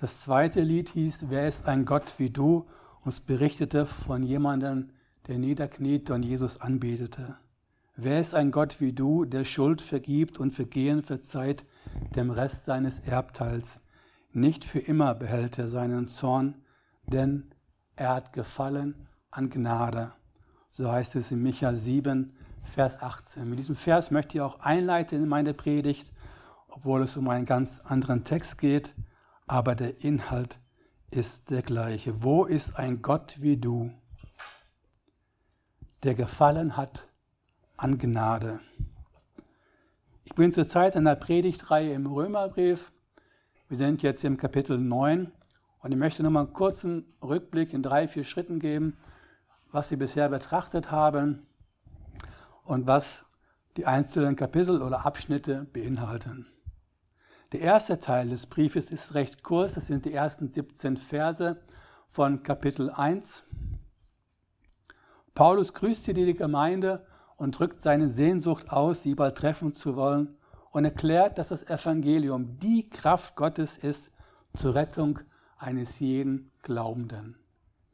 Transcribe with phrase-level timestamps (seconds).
[0.00, 2.66] Das zweite Lied hieß, Wer ist ein Gott wie du?
[3.02, 4.88] und es berichtete von jemandem,
[5.28, 7.36] der niederkniete und Jesus anbetete.
[7.96, 11.66] Wer ist ein Gott wie du, der Schuld vergibt und Vergehen verzeiht
[12.16, 13.78] dem Rest seines Erbteils?
[14.32, 16.54] Nicht für immer behält er seinen Zorn,
[17.06, 17.50] denn
[17.94, 20.12] er hat gefallen an Gnade.
[20.72, 22.32] So heißt es in Micha 7,
[22.72, 23.46] Vers 18.
[23.50, 26.10] Mit diesem Vers möchte ich auch einleiten in meine Predigt,
[26.68, 28.94] obwohl es um einen ganz anderen Text geht,
[29.50, 30.60] aber der Inhalt
[31.10, 32.22] ist der gleiche.
[32.22, 33.90] Wo ist ein Gott wie du,
[36.04, 37.08] der gefallen hat
[37.76, 38.60] an Gnade?
[40.22, 42.92] Ich bin zurzeit in der Predigtreihe im Römerbrief.
[43.66, 45.32] Wir sind jetzt im Kapitel 9
[45.80, 48.96] und ich möchte nochmal einen kurzen Rückblick in drei, vier Schritten geben,
[49.72, 51.44] was Sie bisher betrachtet haben
[52.62, 53.24] und was
[53.76, 56.46] die einzelnen Kapitel oder Abschnitte beinhalten.
[57.52, 61.60] Der erste Teil des Briefes ist recht kurz, das sind die ersten 17 Verse
[62.08, 63.42] von Kapitel 1.
[65.34, 67.04] Paulus grüßt hier die Gemeinde
[67.36, 70.36] und drückt seine Sehnsucht aus, sie bald treffen zu wollen
[70.70, 74.12] und erklärt, dass das Evangelium die Kraft Gottes ist
[74.56, 75.18] zur Rettung
[75.58, 77.36] eines jeden Glaubenden.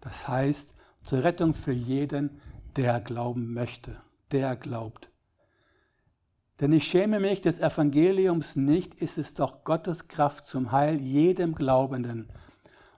[0.03, 0.69] Das heißt,
[1.03, 2.43] zur Rettung für jeden,
[2.77, 3.97] der glauben möchte,
[4.33, 5.09] der glaubt.
[6.61, 11.55] Denn ich schäme mich des Evangeliums nicht, ist es doch Gottes Kraft zum Heil jedem
[11.55, 12.29] Glaubenden,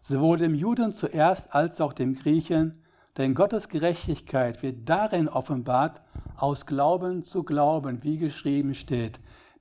[0.02, 2.84] sowohl dem Juden zuerst als auch dem Griechen,
[3.16, 6.00] denn Gottes Gerechtigkeit wird darin offenbart,
[6.36, 9.18] aus Glauben zu Glauben, wie geschrieben steht.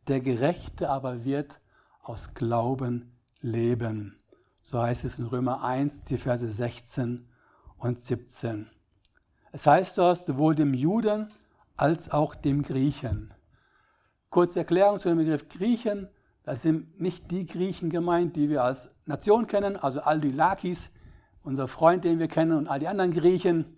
[0.08, 1.60] Der Gerechte aber wird
[2.04, 4.20] aus Glauben leben.
[4.62, 7.28] So heißt es in Römer 1, die Verse 16
[7.80, 8.68] und 17.
[9.52, 11.32] Es heißt dort sowohl dem Juden
[11.78, 13.34] als auch dem Griechen.
[14.30, 16.10] Kurze Erklärung zu dem Begriff Griechen.
[16.44, 20.90] Das sind nicht die Griechen gemeint, die wir als Nation kennen, also all die Lakis,
[21.44, 23.78] unser Freund, den wir kennen, und all die anderen Griechen,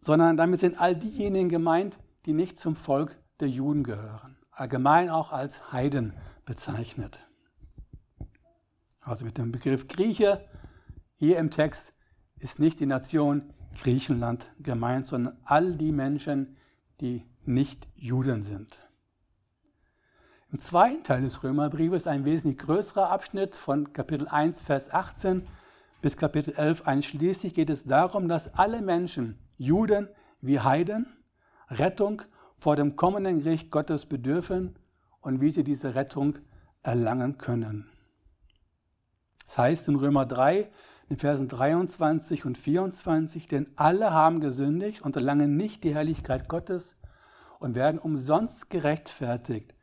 [0.00, 1.96] sondern damit sind all diejenigen gemeint,
[2.26, 6.12] die nicht zum Volk der Juden gehören, allgemein auch als Heiden
[6.44, 7.18] bezeichnet.
[9.00, 10.44] Also mit dem Begriff Grieche
[11.16, 11.92] hier im Text
[12.38, 16.56] ist nicht die Nation Griechenland gemeint, sondern all die Menschen,
[17.00, 18.78] die nicht Juden sind.
[20.56, 25.46] Im zweiten Teil des Römerbriefes ein wesentlich größerer Abschnitt von Kapitel 1, Vers 18
[26.00, 30.08] bis Kapitel 11 einschließlich geht es darum, dass alle Menschen, Juden
[30.40, 31.14] wie Heiden,
[31.68, 32.22] Rettung
[32.56, 34.78] vor dem kommenden Gericht Gottes bedürfen
[35.20, 36.38] und wie sie diese Rettung
[36.82, 37.90] erlangen können.
[39.44, 40.70] Das heißt in Römer 3,
[41.10, 46.96] in Versen 23 und 24, denn alle haben gesündigt und erlangen nicht die Herrlichkeit Gottes
[47.58, 49.75] und werden umsonst gerechtfertigt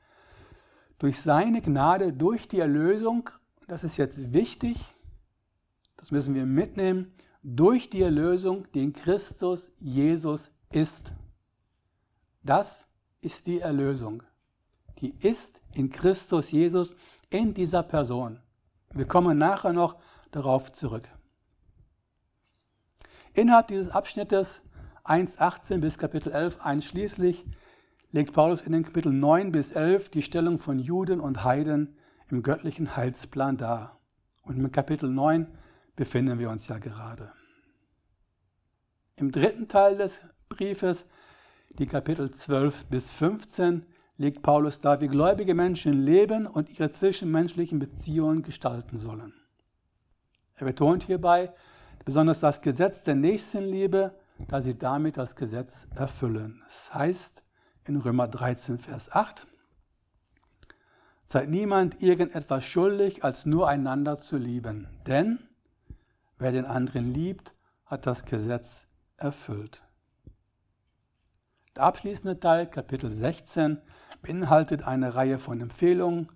[1.04, 3.30] durch seine Gnade, durch die Erlösung,
[3.68, 4.86] das ist jetzt wichtig,
[5.98, 11.12] das müssen wir mitnehmen, durch die Erlösung, die in Christus Jesus ist.
[12.42, 12.88] Das
[13.20, 14.24] ist die Erlösung.
[15.02, 16.96] Die ist in Christus Jesus,
[17.30, 18.40] in dieser Person.
[18.94, 19.98] Wir kommen nachher noch
[20.32, 21.10] darauf zurück.
[23.34, 24.62] Innerhalb dieses Abschnittes
[25.04, 27.44] 1.18 bis Kapitel 11 einschließlich
[28.14, 31.98] legt Paulus in den Kapitel 9 bis 11 die Stellung von Juden und Heiden
[32.30, 34.00] im göttlichen Heilsplan dar.
[34.44, 35.48] Und im Kapitel 9
[35.96, 37.34] befinden wir uns ja gerade.
[39.16, 41.06] Im dritten Teil des Briefes,
[41.70, 43.84] die Kapitel 12 bis 15,
[44.18, 49.34] legt Paulus dar, wie gläubige Menschen leben und ihre zwischenmenschlichen Beziehungen gestalten sollen.
[50.56, 51.52] Er betont hierbei
[52.06, 54.14] besonders das Gesetz der Nächstenliebe,
[54.50, 56.62] da sie damit das Gesetz erfüllen.
[56.68, 57.43] Das heißt,
[57.86, 59.48] in Römer 13, Vers 8.
[61.26, 64.88] Seid niemand irgendetwas schuldig, als nur einander zu lieben.
[65.08, 65.40] Denn
[66.38, 67.54] wer den anderen liebt,
[67.86, 69.82] hat das Gesetz erfüllt.
[71.76, 73.82] Der abschließende Teil, Kapitel 16,
[74.22, 76.30] beinhaltet eine Reihe von Empfehlungen,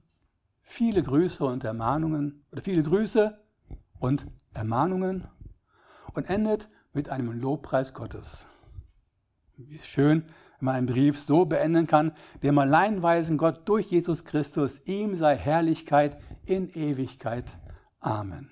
[0.61, 3.39] viele Grüße und Ermahnungen oder viele Grüße
[3.99, 5.27] und Ermahnungen
[6.13, 8.47] und endet mit einem Lobpreis Gottes.
[9.55, 10.25] Wie schön,
[10.59, 12.13] wenn man einen Brief so beenden kann,
[12.43, 17.45] dem allein weisen Gott durch Jesus Christus, ihm sei Herrlichkeit in Ewigkeit.
[17.99, 18.49] Amen.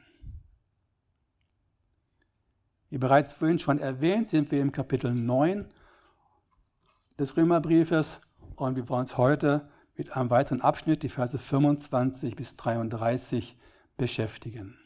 [2.90, 5.66] Wie bereits vorhin schon erwähnt, sind wir im Kapitel 9
[7.18, 8.22] des Römerbriefes
[8.56, 9.68] und wir wollen uns heute
[9.98, 13.58] mit einem weiteren Abschnitt, die Verse 25 bis 33,
[13.98, 14.78] beschäftigen.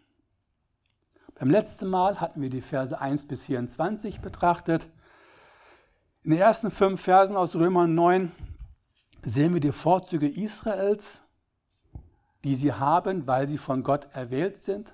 [1.35, 4.89] Beim letzten Mal hatten wir die Verse 1 bis 24 betrachtet.
[6.23, 8.33] In den ersten fünf Versen aus Römer 9
[9.21, 11.21] sehen wir die Vorzüge Israels,
[12.43, 14.93] die sie haben, weil sie von Gott erwählt sind.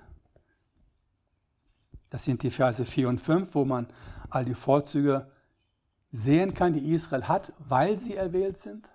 [2.10, 3.88] Das sind die Verse 4 und 5, wo man
[4.30, 5.28] all die Vorzüge
[6.12, 8.88] sehen kann, die Israel hat, weil sie erwählt sind.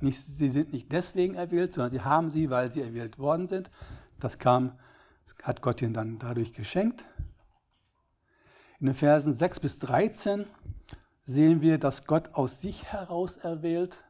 [0.00, 3.70] Nicht, sie sind nicht deswegen erwählt, sondern sie haben sie, weil sie erwählt worden sind.
[4.20, 4.72] Das kam,
[5.42, 7.04] hat Gott ihnen dann dadurch geschenkt.
[8.80, 10.46] In den Versen 6 bis 13
[11.26, 14.02] sehen wir, dass Gott aus sich heraus erwählt,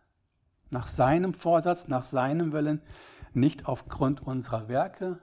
[0.70, 2.82] nach seinem Vorsatz, nach seinem Willen,
[3.32, 5.19] nicht aufgrund unserer Werke.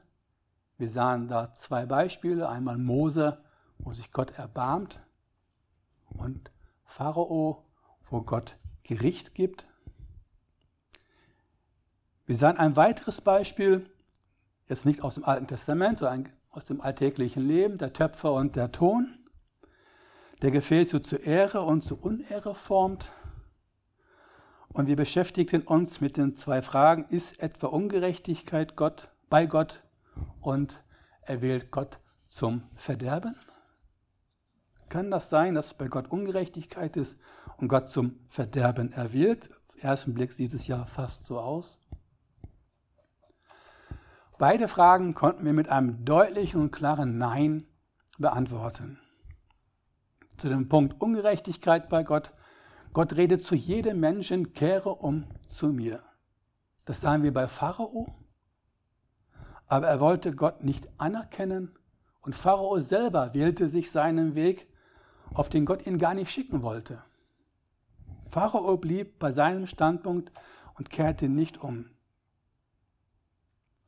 [0.78, 3.42] Wir sahen da zwei Beispiele, einmal Mose,
[3.80, 5.02] wo sich Gott erbarmt,
[6.10, 6.52] und
[6.86, 7.64] Pharao,
[8.10, 9.66] wo Gott Gericht gibt.
[12.26, 13.90] Wir sahen ein weiteres Beispiel,
[14.68, 18.72] jetzt nicht aus dem Alten Testament, sondern aus dem alltäglichen Leben, der Töpfer und der
[18.72, 19.21] Ton,
[20.42, 23.12] der Gefäße zu Ehre und zu Unehre formt.
[24.70, 29.84] Und wir beschäftigten uns mit den zwei Fragen, ist etwa Ungerechtigkeit Gott, bei Gott
[30.40, 30.82] und
[31.22, 32.00] erwählt Gott
[32.30, 33.36] zum Verderben?
[34.90, 37.20] Kann das sein, dass bei Gott Ungerechtigkeit ist
[37.58, 39.50] und Gott zum Verderben erwählt?
[39.70, 41.80] Auf ersten Blick sieht es ja fast so aus.
[44.38, 47.68] Beide Fragen konnten wir mit einem deutlichen und klaren Nein
[48.18, 49.00] beantworten.
[50.42, 52.32] Zu dem Punkt Ungerechtigkeit bei Gott.
[52.94, 56.02] Gott redet zu jedem Menschen, kehre um zu mir.
[56.86, 58.08] Das sahen wir bei Pharao.
[59.68, 61.78] Aber er wollte Gott nicht anerkennen
[62.22, 64.68] und Pharao selber wählte sich seinen Weg
[65.32, 67.04] auf den Gott ihn gar nicht schicken wollte.
[68.32, 70.32] Pharao blieb bei seinem Standpunkt
[70.74, 71.86] und kehrte nicht um.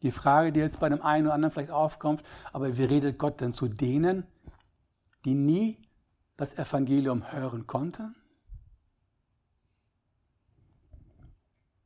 [0.04, 2.22] Die Frage, die jetzt bei dem einen oder anderen vielleicht aufkommt,
[2.52, 4.28] aber wie redet Gott denn zu denen,
[5.26, 5.80] die nie
[6.38, 8.16] das Evangelium hören konnten?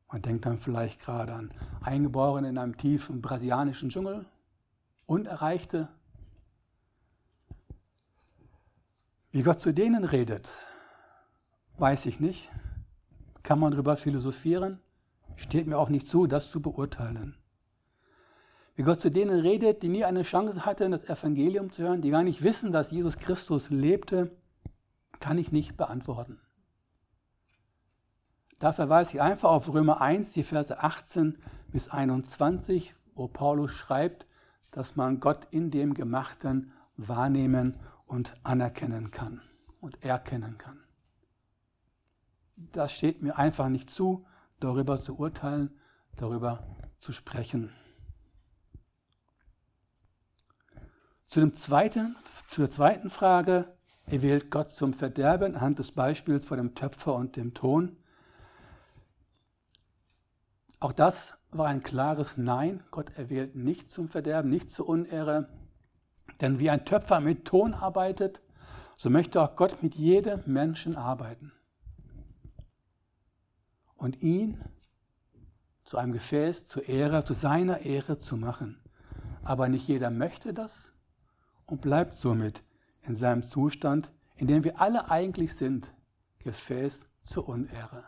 [0.10, 4.26] Man denkt dann vielleicht gerade an Eingeborene in einem tiefen brasilianischen Dschungel,
[5.06, 5.90] Unerreichte,
[9.38, 10.52] Wie Gott zu denen redet,
[11.78, 12.50] weiß ich nicht.
[13.44, 14.80] Kann man darüber philosophieren?
[15.36, 17.38] Steht mir auch nicht zu, das zu beurteilen.
[18.76, 22.10] Wie Gott zu denen redet, die nie eine Chance hatten, das Evangelium zu hören, die
[22.10, 24.32] gar nicht wissen, dass Jesus Christus lebte,
[25.20, 26.40] kann ich nicht beantworten.
[28.60, 31.38] Da verweise ich einfach auf Römer 1, die Verse 18
[31.68, 34.26] bis 21, wo Paulus schreibt,
[34.72, 37.78] dass man Gott in dem Gemachten wahrnehmen
[38.08, 39.42] und anerkennen kann
[39.80, 40.80] und erkennen kann.
[42.56, 44.26] Das steht mir einfach nicht zu,
[44.60, 45.80] darüber zu urteilen,
[46.16, 47.72] darüber zu sprechen.
[51.28, 52.16] Zu, dem zweiten,
[52.50, 53.77] zur zweiten Frage,
[54.10, 57.98] er wählt Gott zum Verderben, anhand des Beispiels von dem Töpfer und dem Ton.
[60.80, 62.84] Auch das war ein klares Nein.
[62.90, 65.50] Gott erwählt nicht zum Verderben, nicht zur Unehre,
[66.40, 68.42] denn wie ein Töpfer mit Ton arbeitet,
[68.96, 71.52] so möchte auch Gott mit jedem Menschen arbeiten.
[73.98, 74.64] Und ihn
[75.84, 78.80] zu einem Gefäß zur Ehre, zu seiner Ehre zu machen.
[79.44, 80.94] Aber nicht jeder möchte das
[81.66, 82.64] und bleibt somit
[83.08, 85.94] in seinem Zustand, in dem wir alle eigentlich sind,
[86.40, 88.04] Gefäß zur Unehre.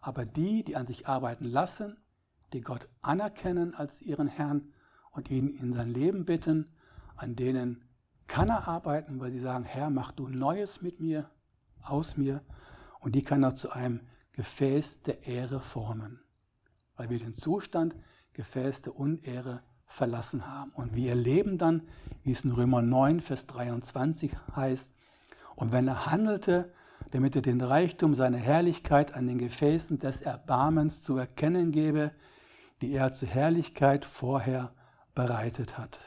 [0.00, 1.96] Aber die, die an sich arbeiten lassen,
[2.52, 4.72] die Gott anerkennen als ihren Herrn
[5.10, 6.68] und ihn in sein Leben bitten,
[7.16, 7.82] an denen
[8.26, 11.28] kann er arbeiten, weil sie sagen, Herr, mach du Neues mit mir,
[11.82, 12.42] aus mir.
[13.00, 14.00] Und die kann er zu einem
[14.32, 16.20] Gefäß der Ehre formen,
[16.96, 17.94] weil wir den Zustand
[18.32, 20.70] Gefäß der Unehre verlassen haben.
[20.70, 21.82] Und wir erleben dann,
[22.22, 24.90] wie es in Römer 9, Vers 23 heißt,
[25.56, 26.72] und wenn er handelte,
[27.10, 32.12] damit er den Reichtum seiner Herrlichkeit an den Gefäßen des Erbarmens zu erkennen gebe,
[32.80, 34.72] die er zur Herrlichkeit vorher
[35.14, 35.98] bereitet hat.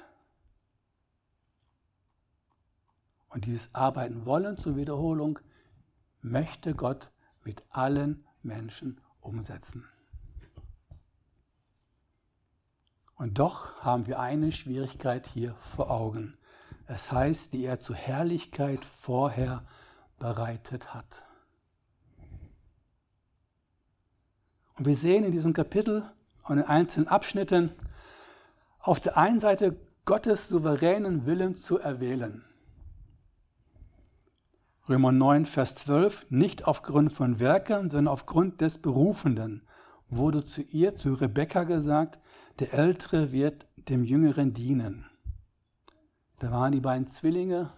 [3.29, 5.39] Und dieses Arbeiten wollen zur Wiederholung
[6.21, 7.11] möchte Gott
[7.43, 9.85] mit allen Menschen umsetzen.
[13.15, 16.37] Und doch haben wir eine Schwierigkeit hier vor Augen.
[16.87, 19.63] Es heißt, die er zur Herrlichkeit vorher
[20.19, 21.23] bereitet hat.
[24.77, 26.03] Und wir sehen in diesem Kapitel
[26.43, 27.71] und in einzelnen Abschnitten
[28.79, 32.43] auf der einen Seite Gottes souveränen Willen zu erwählen.
[34.89, 39.61] Römer 9, Vers 12, nicht aufgrund von Werken, sondern aufgrund des Berufenden
[40.09, 42.19] wurde zu ihr, zu Rebekka gesagt,
[42.59, 45.05] der Ältere wird dem Jüngeren dienen.
[46.39, 47.71] Da waren die beiden Zwillinge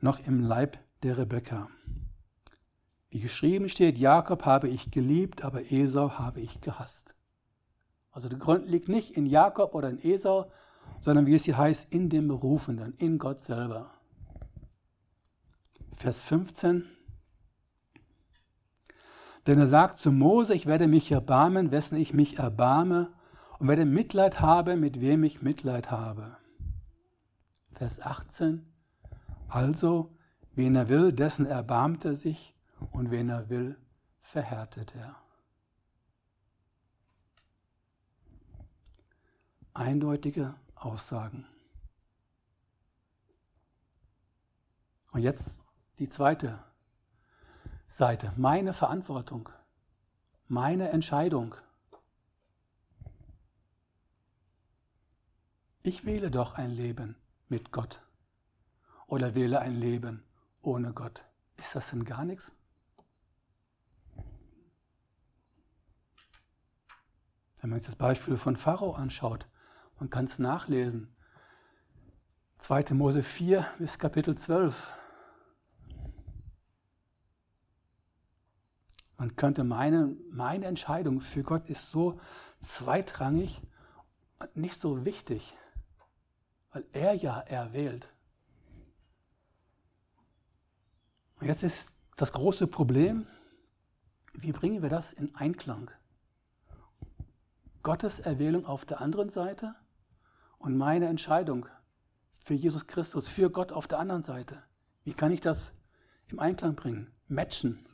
[0.00, 1.68] noch im Leib der Rebekka.
[3.10, 7.14] Wie geschrieben steht, Jakob habe ich geliebt, aber Esau habe ich gehasst.
[8.10, 10.50] Also der Grund liegt nicht in Jakob oder in Esau,
[11.00, 13.90] sondern wie es hier heißt, in dem Berufenen, in Gott selber.
[15.96, 16.84] Vers 15.
[19.46, 23.12] Denn er sagt zu Mose, ich werde mich erbarmen, wessen ich mich erbarme,
[23.58, 26.36] und werde Mitleid haben, mit wem ich Mitleid habe.
[27.72, 28.66] Vers 18.
[29.48, 30.14] Also,
[30.54, 32.54] wen er will, dessen erbarmt er sich,
[32.90, 33.76] und wen er will,
[34.20, 35.16] verhärtet er.
[39.72, 41.46] Eindeutige Aussagen.
[45.12, 45.60] Und jetzt
[45.98, 46.58] die zweite
[47.86, 49.48] Seite, meine Verantwortung,
[50.48, 51.54] meine Entscheidung.
[55.86, 57.14] Ich wähle doch ein Leben
[57.48, 58.02] mit Gott
[59.06, 60.24] oder wähle ein Leben
[60.60, 61.24] ohne Gott.
[61.58, 62.50] Ist das denn gar nichts?
[67.60, 69.46] Wenn man sich das Beispiel von Pharao anschaut,
[70.00, 71.14] man kann es nachlesen.
[72.58, 72.92] 2.
[72.94, 74.92] Mose 4 bis Kapitel 12.
[79.18, 82.18] Man könnte meinen, meine Entscheidung für Gott ist so
[82.64, 83.62] zweitrangig
[84.40, 85.54] und nicht so wichtig,
[86.76, 88.12] weil er ja erwählt.
[91.40, 93.26] Und jetzt ist das große Problem,
[94.34, 95.90] wie bringen wir das in Einklang?
[97.82, 99.74] Gottes Erwählung auf der anderen Seite
[100.58, 101.64] und meine Entscheidung
[102.40, 104.62] für Jesus Christus, für Gott auf der anderen Seite.
[105.04, 105.72] Wie kann ich das
[106.28, 107.10] im Einklang bringen?
[107.26, 107.86] Matchen.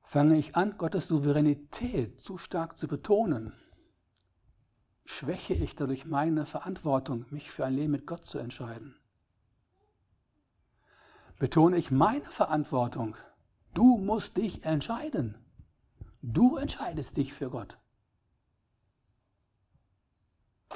[0.00, 3.52] Fange ich an, Gottes Souveränität zu stark zu betonen,
[5.08, 8.94] schwäche ich dadurch meine Verantwortung, mich für ein Leben mit Gott zu entscheiden.
[11.38, 13.16] Betone ich meine Verantwortung,
[13.72, 15.34] du musst dich entscheiden.
[16.20, 17.78] Du entscheidest dich für Gott.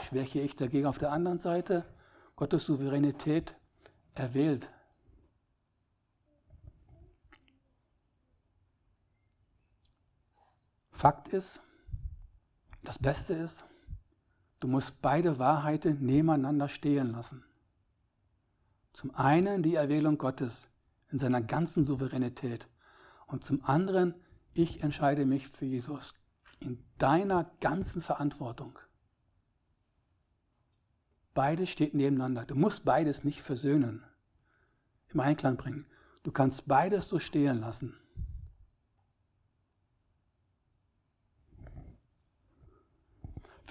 [0.00, 1.84] Schwäche ich dagegen auf der anderen Seite
[2.34, 3.54] Gottes Souveränität
[4.14, 4.70] erwählt
[10.90, 11.60] Fakt ist,
[12.84, 13.66] das Beste ist,
[14.62, 17.44] du musst beide Wahrheiten nebeneinander stehen lassen.
[18.92, 20.70] Zum einen die Erwählung Gottes
[21.10, 22.68] in seiner ganzen Souveränität
[23.26, 24.14] und zum anderen,
[24.54, 26.14] ich entscheide mich für Jesus
[26.60, 28.78] in deiner ganzen Verantwortung.
[31.34, 32.44] Beides steht nebeneinander.
[32.44, 34.04] Du musst beides nicht versöhnen,
[35.08, 35.86] im Einklang bringen.
[36.22, 37.96] Du kannst beides so stehen lassen.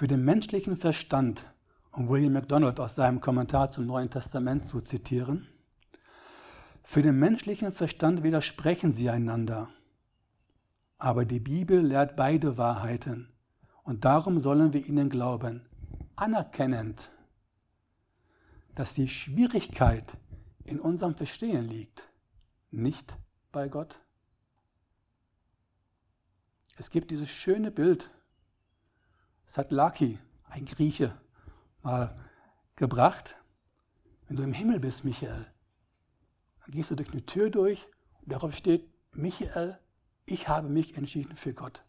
[0.01, 1.45] Für den menschlichen Verstand,
[1.91, 5.47] um William MacDonald aus seinem Kommentar zum Neuen Testament zu zitieren,
[6.81, 9.69] für den menschlichen Verstand widersprechen sie einander.
[10.97, 13.31] Aber die Bibel lehrt beide Wahrheiten
[13.83, 15.69] und darum sollen wir ihnen glauben,
[16.15, 17.11] anerkennend,
[18.73, 20.17] dass die Schwierigkeit
[20.63, 22.09] in unserem Verstehen liegt,
[22.71, 23.15] nicht
[23.51, 23.99] bei Gott.
[26.77, 28.09] Es gibt dieses schöne Bild
[29.45, 30.19] Satlaki,
[30.49, 31.19] ein Grieche,
[31.83, 32.17] mal
[32.75, 33.35] gebracht.
[34.27, 35.45] Wenn du im Himmel bist, Michael,
[36.61, 37.87] dann gehst du durch eine Tür durch
[38.21, 39.77] und darauf steht, Michael,
[40.25, 41.83] ich habe mich entschieden für Gott.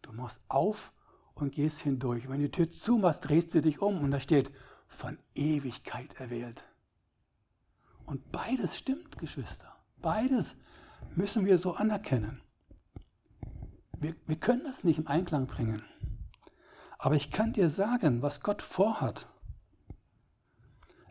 [0.00, 0.92] Du machst auf
[1.34, 2.28] und gehst hindurch.
[2.28, 4.50] Wenn die Tür zumachst, drehst du dich um und da steht,
[4.86, 6.64] von Ewigkeit erwählt.
[8.06, 9.74] Und beides stimmt, Geschwister.
[10.00, 10.56] Beides
[11.14, 12.40] müssen wir so anerkennen.
[13.98, 15.82] Wir, wir können das nicht im Einklang bringen.
[17.02, 19.26] Aber ich kann dir sagen, was Gott vorhat.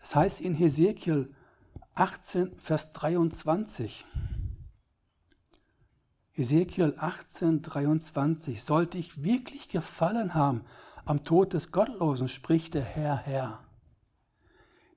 [0.01, 1.35] Es heißt in Hesekiel
[1.95, 4.05] 18, Vers 23.
[6.31, 8.63] Hesekiel 18, 23.
[8.63, 10.63] Sollte ich wirklich gefallen haben
[11.03, 13.59] am Tod des Gottlosen, spricht der Herr, Herr.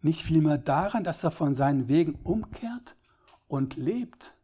[0.00, 2.94] Nicht vielmehr daran, dass er von seinen Wegen umkehrt
[3.48, 4.36] und lebt.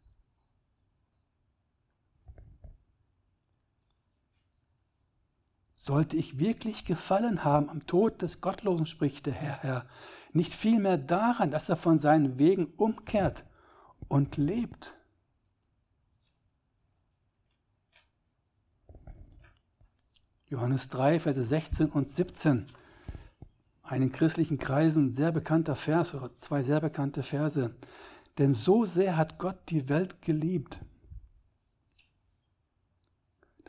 [5.83, 9.85] Sollte ich wirklich gefallen haben am Tod des Gottlosen, spricht der Herr, Herr,
[10.31, 13.45] nicht vielmehr daran, dass er von seinen Wegen umkehrt
[14.07, 14.93] und lebt.
[20.49, 22.67] Johannes 3, Verse 16 und 17.
[23.81, 27.73] Einen christlichen Kreisen sehr bekannter Vers oder zwei sehr bekannte Verse.
[28.37, 30.79] Denn so sehr hat Gott die Welt geliebt,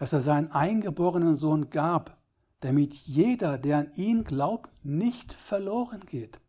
[0.03, 2.17] dass er seinen eingeborenen Sohn gab,
[2.59, 6.41] damit jeder, der an ihn glaubt, nicht verloren geht,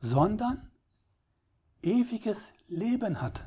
[0.00, 0.70] sondern
[1.82, 3.44] ewiges Leben hat.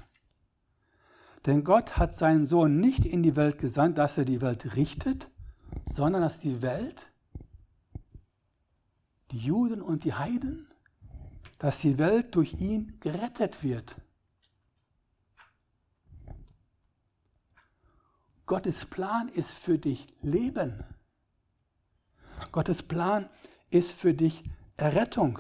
[1.48, 5.32] Denn Gott hat seinen Sohn nicht in die Welt gesandt, dass er die Welt richtet,
[5.96, 7.12] sondern dass die Welt,
[9.32, 10.68] die Juden und die Heiden,
[11.58, 13.96] dass die Welt durch ihn gerettet wird.
[18.50, 20.84] Gottes Plan ist für dich Leben.
[22.51, 23.29] Gottes Plan
[23.70, 24.44] ist für dich
[24.75, 25.38] Errettung.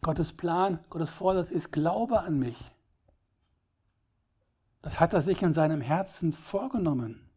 [0.00, 2.58] Gottes Plan, Gottes Vorsatz ist Glaube an mich.
[4.82, 7.30] Das hat er sich in seinem Herzen vorgenommen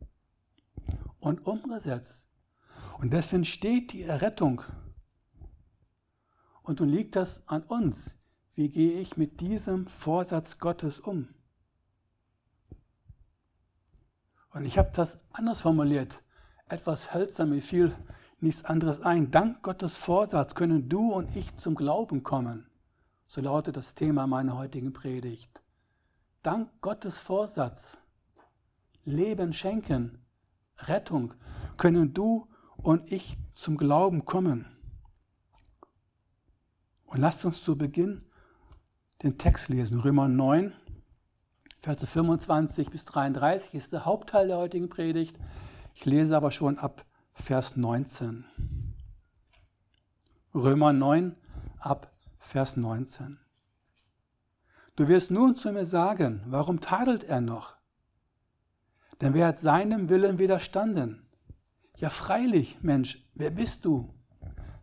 [1.19, 2.25] und umgesetzt.
[2.97, 4.63] Und deswegen steht die Errettung.
[6.63, 8.15] Und nun liegt das an uns.
[8.55, 11.27] Wie gehe ich mit diesem Vorsatz Gottes um?
[14.55, 16.23] Und ich habe das anders formuliert.
[16.67, 17.95] Etwas hölzern, mir fiel
[18.39, 19.29] nichts anderes ein.
[19.29, 22.65] Dank Gottes Vorsatz können du und ich zum Glauben kommen.
[23.27, 25.61] So lautet das Thema meiner heutigen Predigt
[26.45, 27.99] dank Gottes Vorsatz
[29.03, 30.19] Leben schenken,
[30.77, 31.33] Rettung,
[31.77, 32.47] können du
[32.77, 34.65] und ich zum Glauben kommen.
[37.05, 38.21] Und lasst uns zu Beginn
[39.23, 39.99] den Text lesen.
[39.99, 40.73] Römer 9,
[41.85, 45.37] Verse 25 bis 33 ist der Hauptteil der heutigen Predigt.
[45.93, 48.43] Ich lese aber schon ab Vers 19.
[50.55, 51.35] Römer 9
[51.77, 53.37] ab Vers 19.
[54.95, 57.75] Du wirst nun zu mir sagen, warum tadelt er noch?
[59.21, 61.27] Denn wer hat seinem Willen widerstanden?
[61.97, 64.11] Ja freilich, Mensch, wer bist du,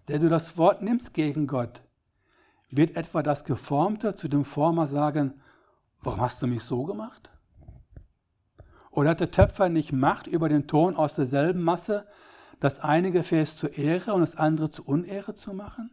[0.06, 1.82] der du das Wort nimmst gegen Gott?
[2.70, 5.41] Wird etwa das Geformte zu dem Former sagen,
[6.02, 7.30] warum hast du mich so gemacht?
[8.90, 12.06] Oder hat der Töpfer nicht Macht über den Ton aus derselben Masse,
[12.60, 15.90] das eine Gefäß zur Ehre und das andere zur Unehre zu machen?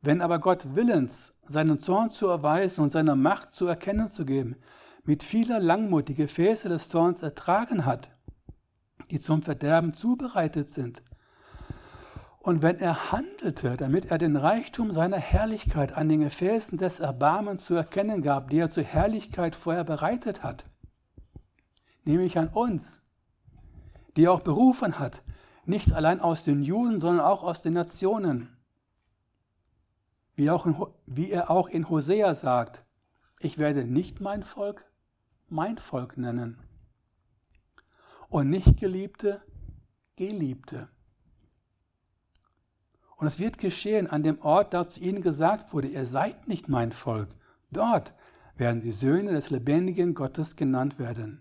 [0.00, 4.56] Wenn aber Gott willens, seinen Zorn zu erweisen und seine Macht zu erkennen zu geben,
[5.02, 8.08] mit vieler Langmut die Gefäße des Zorns ertragen hat,
[9.10, 11.02] die zum Verderben zubereitet sind,
[12.44, 17.64] und wenn er handelte, damit er den Reichtum seiner Herrlichkeit an den Gefäßen des Erbarmens
[17.64, 20.66] zu erkennen gab, die er zur Herrlichkeit vorher bereitet hat,
[22.04, 23.00] nämlich an uns,
[24.14, 25.22] die er auch berufen hat,
[25.64, 28.54] nicht allein aus den Juden, sondern auch aus den Nationen,
[30.36, 30.76] wie, auch in,
[31.06, 32.84] wie er auch in Hosea sagt,
[33.40, 34.84] ich werde nicht mein Volk
[35.48, 36.58] mein Volk nennen
[38.28, 39.40] und nicht Geliebte
[40.16, 40.88] Geliebte.
[43.24, 46.68] Und es wird geschehen an dem Ort, da zu ihnen gesagt wurde, ihr seid nicht
[46.68, 47.30] mein Volk.
[47.70, 48.12] Dort
[48.58, 51.40] werden die Söhne des lebendigen Gottes genannt werden.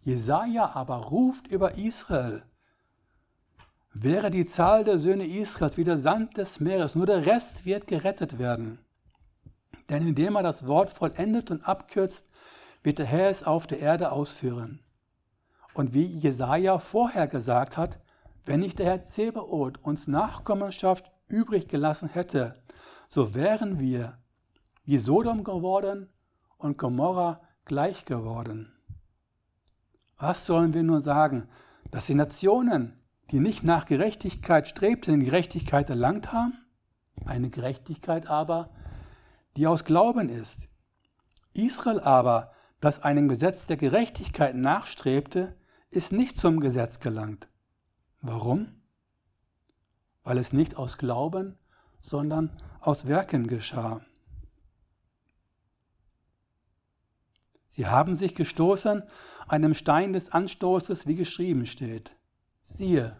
[0.00, 2.44] Jesaja aber ruft über Israel,
[3.92, 7.86] wäre die Zahl der Söhne Israels wie der Sand des Meeres, nur der Rest wird
[7.86, 8.78] gerettet werden.
[9.90, 12.26] Denn indem er das Wort vollendet und abkürzt,
[12.82, 14.80] wird der Herr es auf der Erde ausführen.
[15.74, 17.98] Und wie Jesaja vorher gesagt hat,
[18.46, 22.62] wenn nicht der Herr Zebaoth uns Nachkommenschaft übrig gelassen hätte,
[23.08, 24.18] so wären wir
[24.84, 26.08] wie Sodom geworden
[26.56, 28.72] und Gomorra gleich geworden.
[30.16, 31.48] Was sollen wir nun sagen,
[31.90, 32.98] dass die Nationen
[33.30, 36.54] die nicht nach Gerechtigkeit strebten, Gerechtigkeit erlangt haben,
[37.24, 38.70] eine Gerechtigkeit aber,
[39.56, 40.60] die aus Glauben ist.
[41.54, 45.56] Israel aber, das einem Gesetz der Gerechtigkeit nachstrebte,
[45.90, 47.48] ist nicht zum Gesetz gelangt.
[48.26, 48.68] Warum?
[50.22, 51.56] Weil es nicht aus Glauben,
[52.00, 54.00] sondern aus Werken geschah.
[57.66, 59.02] Sie haben sich gestoßen
[59.48, 62.16] einem Stein des Anstoßes, wie geschrieben steht
[62.66, 63.16] siehe,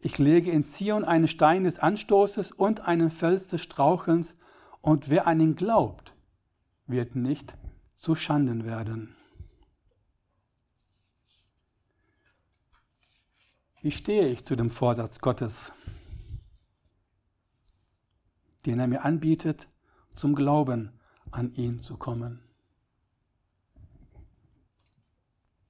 [0.00, 4.36] ich lege in Zion einen Stein des Anstoßes und einen Fels des Strauchens,
[4.82, 6.14] und wer an ihn glaubt,
[6.86, 7.54] wird nicht
[7.96, 9.14] zu Schanden werden.
[13.82, 15.72] Wie stehe ich zu dem Vorsatz Gottes,
[18.66, 19.68] den er mir anbietet,
[20.16, 20.92] zum Glauben
[21.30, 22.42] an ihn zu kommen?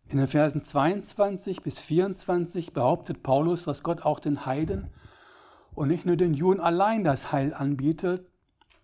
[0.09, 4.91] In den Versen 22 bis 24 behauptet Paulus, dass Gott auch den Heiden
[5.73, 8.27] und nicht nur den Juden allein das Heil anbietet.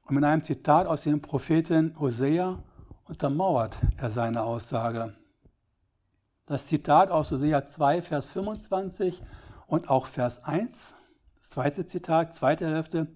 [0.05, 2.63] Und mit einem Zitat aus dem Propheten Hosea
[3.07, 5.17] untermauert er seine Aussage.
[6.49, 9.21] Das Zitat aus Hosea 2, Vers 25
[9.67, 10.95] und auch Vers 1,
[11.35, 13.09] das zweite Zitat, zweite Hälfte,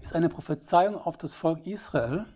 [0.00, 2.26] ist eine Prophezeiung auf das Volk Israel,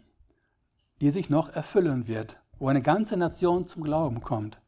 [1.00, 4.60] die sich noch erfüllen wird, wo eine ganze Nation zum Glauben kommt.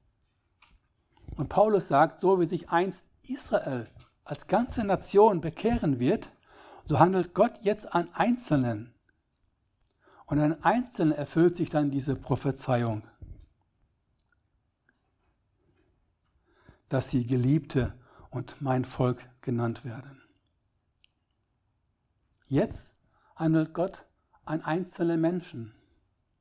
[1.36, 3.88] Und Paulus sagt, so wie sich einst Israel
[4.22, 6.30] als ganze Nation bekehren wird,
[6.84, 8.94] so handelt Gott jetzt an Einzelnen.
[10.26, 13.02] Und an Einzelnen erfüllt sich dann diese Prophezeiung,
[16.88, 17.94] dass sie Geliebte
[18.30, 20.22] und mein Volk genannt werden.
[22.48, 22.94] Jetzt
[23.34, 24.04] handelt Gott
[24.44, 25.74] an einzelne Menschen,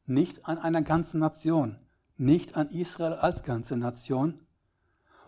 [0.06, 1.80] nicht an einer ganzen Nation,
[2.18, 4.40] nicht an Israel als ganze Nation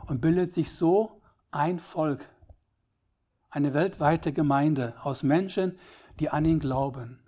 [0.06, 2.30] und bildet sich so ein Volk,
[3.50, 5.80] eine weltweite Gemeinde aus Menschen,
[6.20, 7.20] die an ihn glauben.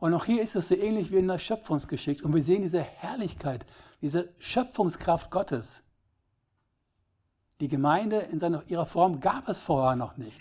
[0.00, 2.24] Und auch hier ist es so ähnlich wie in der Schöpfungsgeschichte.
[2.24, 3.66] Und wir sehen diese Herrlichkeit,
[4.00, 5.82] diese Schöpfungskraft Gottes.
[7.60, 10.40] Die Gemeinde in seiner, ihrer Form gab es vorher noch nicht.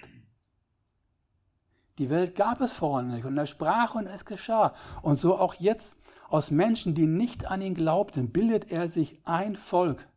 [1.97, 3.25] Die Welt gab es vorher nicht.
[3.25, 4.75] Und er sprach und es geschah.
[5.01, 5.95] Und so auch jetzt
[6.29, 10.07] aus Menschen, die nicht an ihn glaubten, bildet er sich ein Volk,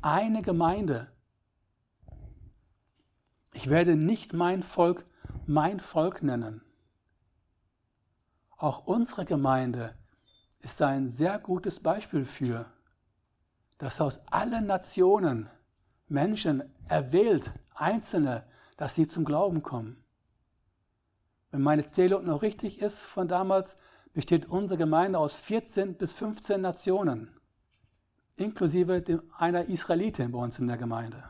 [0.00, 1.08] eine Gemeinde.
[3.52, 5.04] Ich werde nicht mein Volk
[5.46, 6.62] mein Volk nennen.
[8.56, 9.94] Auch unsere Gemeinde
[10.60, 12.66] ist ein sehr gutes Beispiel für,
[13.78, 15.48] dass aus allen Nationen
[16.08, 18.44] Menschen erwählt, Einzelne,
[18.76, 20.02] dass sie zum Glauben kommen.
[21.50, 23.76] Wenn meine Zählung noch richtig ist von damals,
[24.12, 27.30] besteht unsere Gemeinde aus 14 bis 15 Nationen,
[28.36, 31.24] inklusive einer Israelitin bei uns in der Gemeinde.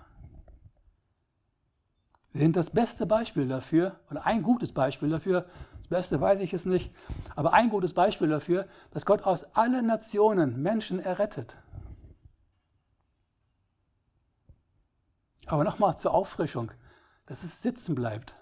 [2.33, 5.47] Wir sind das beste Beispiel dafür, oder ein gutes Beispiel dafür,
[5.79, 6.95] das Beste weiß ich es nicht,
[7.35, 11.57] aber ein gutes Beispiel dafür, dass Gott aus allen Nationen Menschen errettet.
[15.49, 16.71] Aber nochmal zur Auffrischung,
[17.27, 18.37] dass es sitzen bleibt.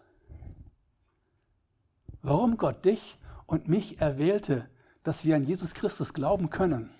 [2.20, 4.68] Warum Gott dich und mich erwählte,
[5.04, 6.90] dass wir an Jesus Christus glauben können,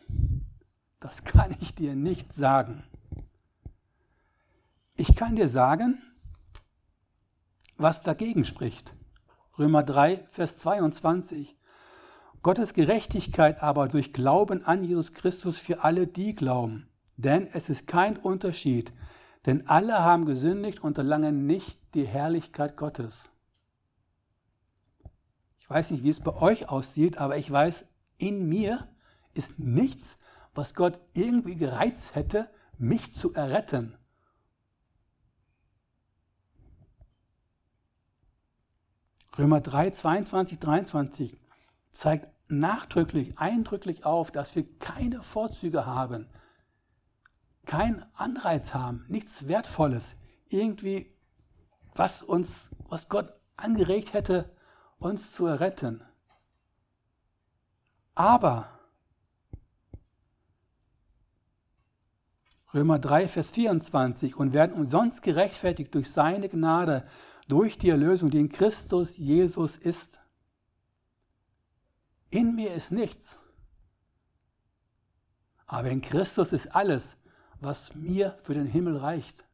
[1.01, 2.85] das kann ich dir nicht sagen.
[4.95, 6.01] Ich kann dir sagen,
[7.77, 8.95] was dagegen spricht.
[9.59, 11.57] Römer 3, Vers 22.
[12.43, 16.89] Gottes Gerechtigkeit aber durch Glauben an Jesus Christus für alle, die glauben.
[17.17, 18.93] Denn es ist kein Unterschied,
[19.47, 23.31] denn alle haben gesündigt und erlangen nicht die Herrlichkeit Gottes.
[25.61, 27.87] Ich weiß nicht, wie es bei euch aussieht, aber ich weiß,
[28.19, 28.89] in mir
[29.35, 30.19] ist nichts,
[30.55, 33.97] was Gott irgendwie gereizt hätte, mich zu erretten.
[39.39, 41.39] Römer 3, 22, 23
[41.93, 46.27] zeigt nachdrücklich, eindrücklich auf, dass wir keine Vorzüge haben,
[47.67, 50.15] keinen Anreiz haben, nichts Wertvolles,
[50.49, 51.13] irgendwie,
[51.95, 54.51] was uns, was Gott angeregt hätte,
[54.99, 56.03] uns zu erretten.
[58.15, 58.77] Aber
[62.73, 67.07] Römer 3, Vers 24 und werden umsonst gerechtfertigt durch seine Gnade
[67.49, 70.19] durch die Erlösung, die in Christus Jesus ist.
[72.31, 73.39] In mir ist nichts,
[75.67, 77.17] aber in Christus ist alles,
[77.61, 79.45] was mir für den Himmel reicht.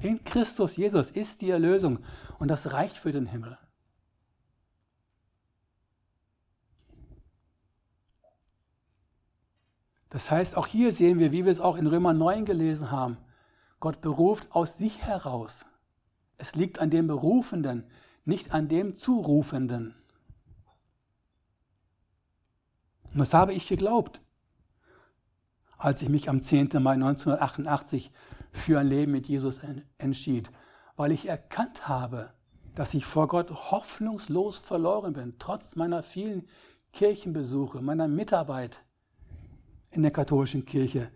[0.00, 2.00] In Christus Jesus ist die Erlösung
[2.38, 3.58] und das reicht für den Himmel.
[10.10, 13.16] Das heißt, auch hier sehen wir, wie wir es auch in Römer 9 gelesen haben,
[13.80, 15.66] Gott beruft aus sich heraus.
[16.38, 17.84] Es liegt an dem Berufenden,
[18.24, 19.94] nicht an dem Zurufenden.
[23.12, 24.20] Und das habe ich geglaubt,
[25.84, 26.70] als ich mich am 10.
[26.80, 28.10] Mai 1988
[28.52, 29.60] für ein Leben mit Jesus
[29.98, 30.50] entschied,
[30.96, 32.30] weil ich erkannt habe,
[32.74, 36.48] dass ich vor Gott hoffnungslos verloren bin, trotz meiner vielen
[36.94, 38.82] Kirchenbesuche, meiner Mitarbeit
[39.90, 41.10] in der katholischen Kirche.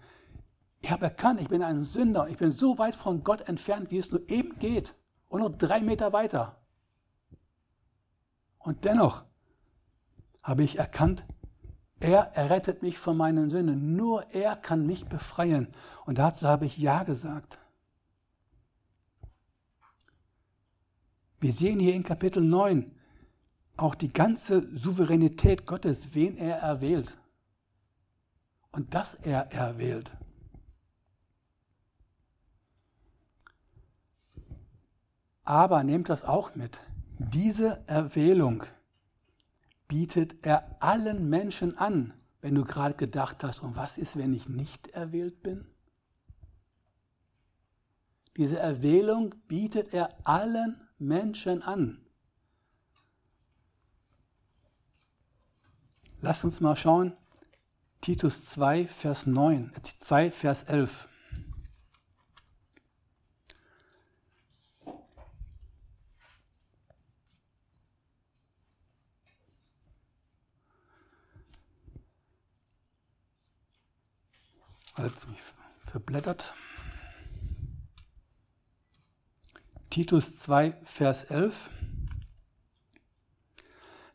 [0.83, 2.28] Ich habe erkannt, ich bin ein Sünder.
[2.28, 4.94] Ich bin so weit von Gott entfernt, wie es nur eben geht
[5.28, 6.61] und noch drei Meter weiter.
[8.59, 9.24] Und dennoch
[10.42, 11.24] habe ich erkannt,
[12.00, 13.96] er errettet mich von meinen Sünden.
[13.96, 15.68] Nur er kann mich befreien.
[16.06, 17.58] Und dazu habe ich Ja gesagt.
[21.40, 22.90] Wir sehen hier in Kapitel 9
[23.76, 27.16] auch die ganze Souveränität Gottes, wen er erwählt.
[28.72, 30.11] Und dass er erwählt.
[35.44, 36.78] Aber nehmt das auch mit.
[37.18, 38.64] Diese Erwählung
[39.88, 44.48] bietet er allen Menschen an, wenn du gerade gedacht hast, und was ist, wenn ich
[44.48, 45.66] nicht erwählt bin?
[48.37, 52.05] Diese Erwählung bietet er allen Menschen an.
[56.20, 57.16] Lasst uns mal schauen,
[58.01, 61.09] Titus 2, Vers 9, 2, Vers 11.
[74.98, 75.38] kurz mich
[75.87, 76.52] verblättert.
[79.90, 81.70] Titus 2, Vers 11.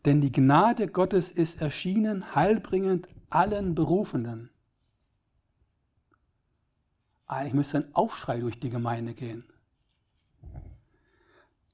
[0.03, 4.49] Denn die Gnade Gottes ist erschienen, heilbringend allen Berufenen.
[7.27, 9.45] Eigentlich müsste ein Aufschrei durch die Gemeinde gehen.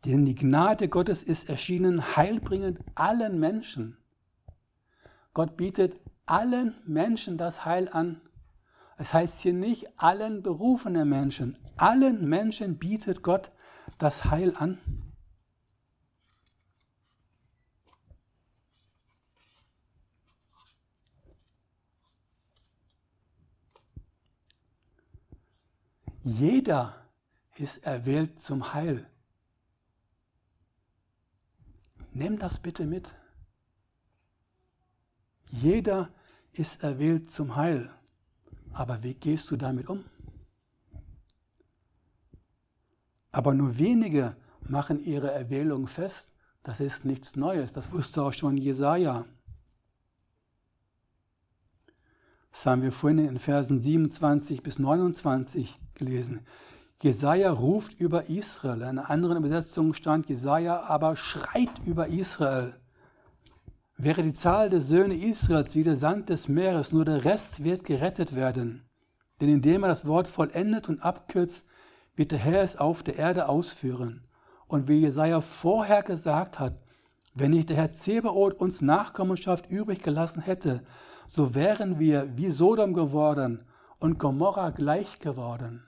[0.06, 3.98] Denn die Gnade Gottes ist erschienen, heilbringend allen Menschen.
[5.34, 8.22] Gott bietet allen Menschen das Heil an.
[9.00, 11.58] Es heißt hier nicht allen berufenen Menschen.
[11.78, 13.50] Allen Menschen bietet Gott
[13.98, 14.78] das Heil an.
[26.24, 26.94] Jeder
[27.56, 29.10] ist erwählt zum Heil.
[32.12, 33.16] Nimm das bitte mit.
[35.46, 36.14] Jeder
[36.52, 37.90] ist erwählt zum Heil.
[38.74, 40.04] Aber wie gehst du damit um?
[43.32, 46.32] Aber nur wenige machen ihre Erwählung fest.
[46.64, 47.74] Das ist nichts Neues.
[47.74, 49.26] Das wusste auch schon Jesaja.
[52.52, 56.46] Das haben wir vorhin in Versen 27 bis 29 gelesen.
[57.02, 58.82] Jesaja ruft über Israel.
[58.82, 62.76] In einer anderen Übersetzung stand Jesaja aber schreit über Israel.
[64.02, 67.84] Wäre die Zahl der Söhne Israels wie der Sand des Meeres, nur der Rest wird
[67.84, 68.86] gerettet werden.
[69.42, 71.66] Denn indem er das Wort vollendet und abkürzt,
[72.16, 74.24] wird der Herr es auf der Erde ausführen.
[74.68, 76.82] Und wie Jesaja vorher gesagt hat,
[77.34, 80.82] wenn nicht der Herr Zebaoth uns Nachkommenschaft übrig gelassen hätte,
[81.28, 83.66] so wären wir wie Sodom geworden
[84.00, 85.84] und Gomorra gleich geworden.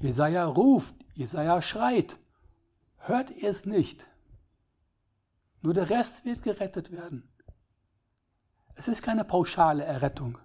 [0.00, 2.16] Jesaja ruft, Jesaja schreit.
[2.98, 4.06] Hört ihr es nicht?
[5.60, 7.28] Nur der Rest wird gerettet werden.
[8.74, 10.38] Es ist keine pauschale Errettung.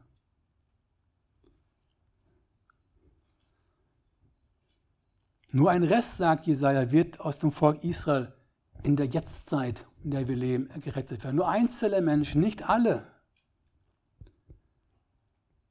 [5.52, 8.34] Nur ein Rest, sagt Jesaja, wird aus dem Volk Israel
[8.82, 11.36] in der Jetztzeit, in der wir leben, gerettet werden.
[11.36, 13.08] Nur einzelne Menschen, nicht alle.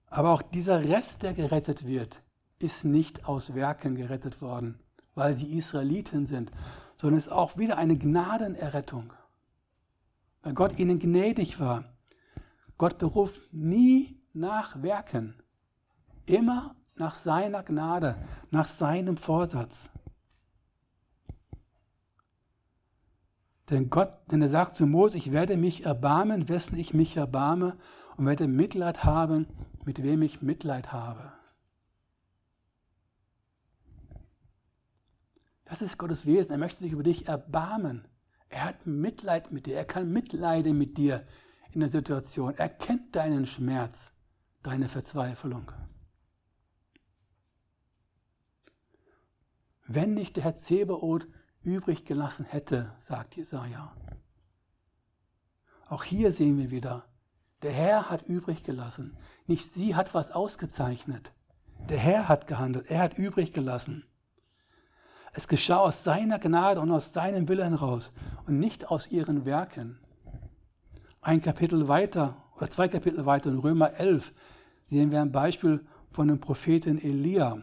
[0.06, 2.22] Aber auch dieser Rest, der gerettet wird,
[2.60, 4.78] ist nicht aus Werken gerettet worden,
[5.16, 6.52] weil sie Israeliten sind,
[6.96, 9.12] sondern ist auch wieder eine Gnadenerrettung.
[10.42, 11.84] Weil Gott ihnen gnädig war.
[12.78, 15.34] Gott beruft nie nach Werken,
[16.26, 18.16] immer nach seiner Gnade,
[18.50, 19.76] nach seinem Vorsatz.
[23.70, 27.78] Denn Gott, denn er sagt zu Mose, ich werde mich erbarmen, wessen ich mich erbarme,
[28.16, 29.46] und werde Mitleid haben,
[29.84, 31.32] mit wem ich Mitleid habe.
[35.64, 36.52] Das ist Gottes Wesen.
[36.52, 38.06] Er möchte sich über dich erbarmen.
[38.52, 39.76] Er hat Mitleid mit dir.
[39.76, 41.26] Er kann mitleiden mit dir
[41.72, 42.54] in der Situation.
[42.58, 44.12] Er kennt deinen Schmerz,
[44.62, 45.72] deine Verzweiflung.
[49.86, 51.26] Wenn nicht der Herr Zebaoth
[51.62, 53.96] übrig gelassen hätte, sagt Jesaja.
[55.88, 57.06] Auch hier sehen wir wieder,
[57.62, 59.16] der Herr hat übrig gelassen.
[59.46, 61.32] Nicht sie hat was ausgezeichnet.
[61.88, 62.90] Der Herr hat gehandelt.
[62.90, 64.04] Er hat übrig gelassen.
[65.32, 68.12] Es geschah aus seiner Gnade und aus seinem Willen raus
[68.46, 69.98] und nicht aus ihren Werken.
[71.22, 74.32] Ein Kapitel weiter oder zwei Kapitel weiter in Römer 11
[74.90, 77.58] sehen wir ein Beispiel von dem Propheten Elia,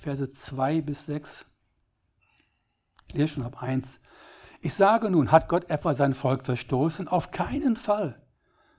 [0.00, 1.46] Verse 2 bis 6.
[3.08, 4.00] Ich lese schon ab 1.
[4.60, 7.06] Ich sage nun, hat Gott etwa sein Volk verstoßen?
[7.06, 8.20] Auf keinen Fall.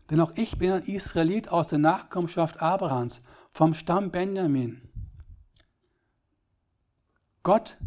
[0.09, 3.21] Denn auch ich bin ein Israelit aus der Nachkommenschaft Abrahams,
[3.51, 4.81] vom Stamm Benjamin.
[7.43, 7.77] Gott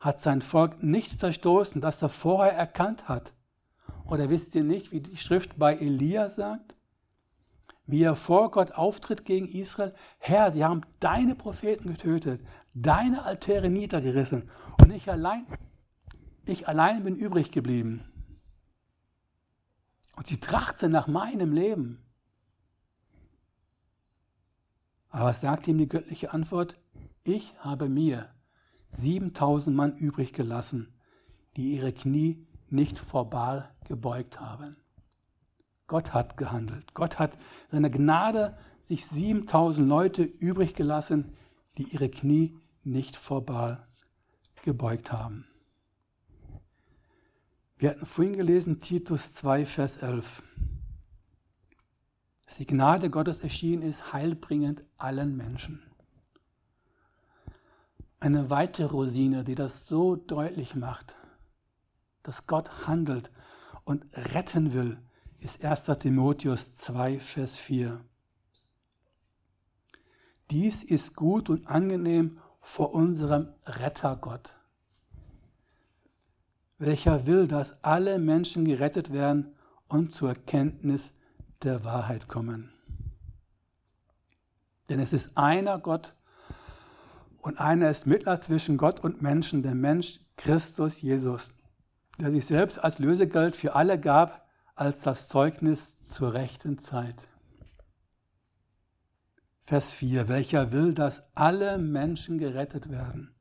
[0.00, 3.32] hat sein Volk nicht verstoßen, das er vorher erkannt hat.
[4.04, 6.76] Oder wisst ihr nicht, wie die Schrift bei Elia sagt?
[7.86, 9.94] Wie er vor Gott auftritt gegen Israel.
[10.18, 12.40] Herr, sie haben deine Propheten getötet,
[12.74, 15.46] deine Altäre niedergerissen und ich allein,
[16.44, 18.04] ich allein bin übrig geblieben.
[20.16, 22.04] Und sie trachten nach meinem Leben.
[25.10, 26.76] Aber was sagt ihm die göttliche Antwort?
[27.24, 28.28] Ich habe mir
[28.92, 30.88] 7000 Mann übrig gelassen,
[31.56, 34.76] die ihre Knie nicht vor Baal gebeugt haben.
[35.86, 36.94] Gott hat gehandelt.
[36.94, 37.38] Gott hat
[37.70, 38.56] seine Gnade
[38.88, 41.32] sich 7000 Leute übrig gelassen,
[41.76, 43.86] die ihre Knie nicht vor Baal
[44.62, 45.46] gebeugt haben.
[47.78, 50.42] Wir hatten vorhin gelesen Titus 2, Vers 11.
[52.44, 55.87] Dass die Gnade Gottes erschienen ist, heilbringend allen Menschen.
[58.20, 61.14] Eine weitere Rosine, die das so deutlich macht,
[62.24, 63.30] dass Gott handelt
[63.84, 64.98] und retten will,
[65.38, 65.84] ist 1.
[66.00, 68.00] Timotheus 2, Vers 4.
[70.50, 74.54] Dies ist gut und angenehm vor unserem Rettergott,
[76.78, 79.54] welcher will, dass alle Menschen gerettet werden
[79.88, 81.12] und zur Kenntnis
[81.62, 82.72] der Wahrheit kommen.
[84.88, 86.14] Denn es ist einer Gott
[87.48, 91.50] und einer ist Mittler zwischen Gott und Menschen, der Mensch Christus Jesus,
[92.18, 97.26] der sich selbst als Lösegeld für alle gab, als das Zeugnis zur rechten Zeit.
[99.64, 103.34] Vers 4, welcher will, dass alle Menschen gerettet werden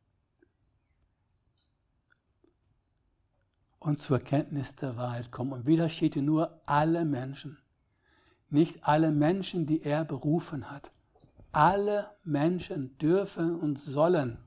[3.78, 5.52] und zur Kenntnis der Wahrheit kommen.
[5.52, 7.58] Und wieder steht hier nur alle Menschen.
[8.50, 10.92] Nicht alle Menschen, die er berufen hat.
[11.52, 14.38] Alle Menschen dürfen und sollen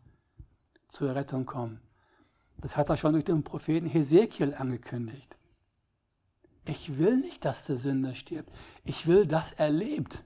[0.89, 1.81] zur Rettung kommen.
[2.59, 5.37] Das hat er schon durch den Propheten Hesekiel angekündigt.
[6.67, 8.53] Ich will nicht, dass der Sünder stirbt.
[8.85, 10.23] Ich will, dass er lebt.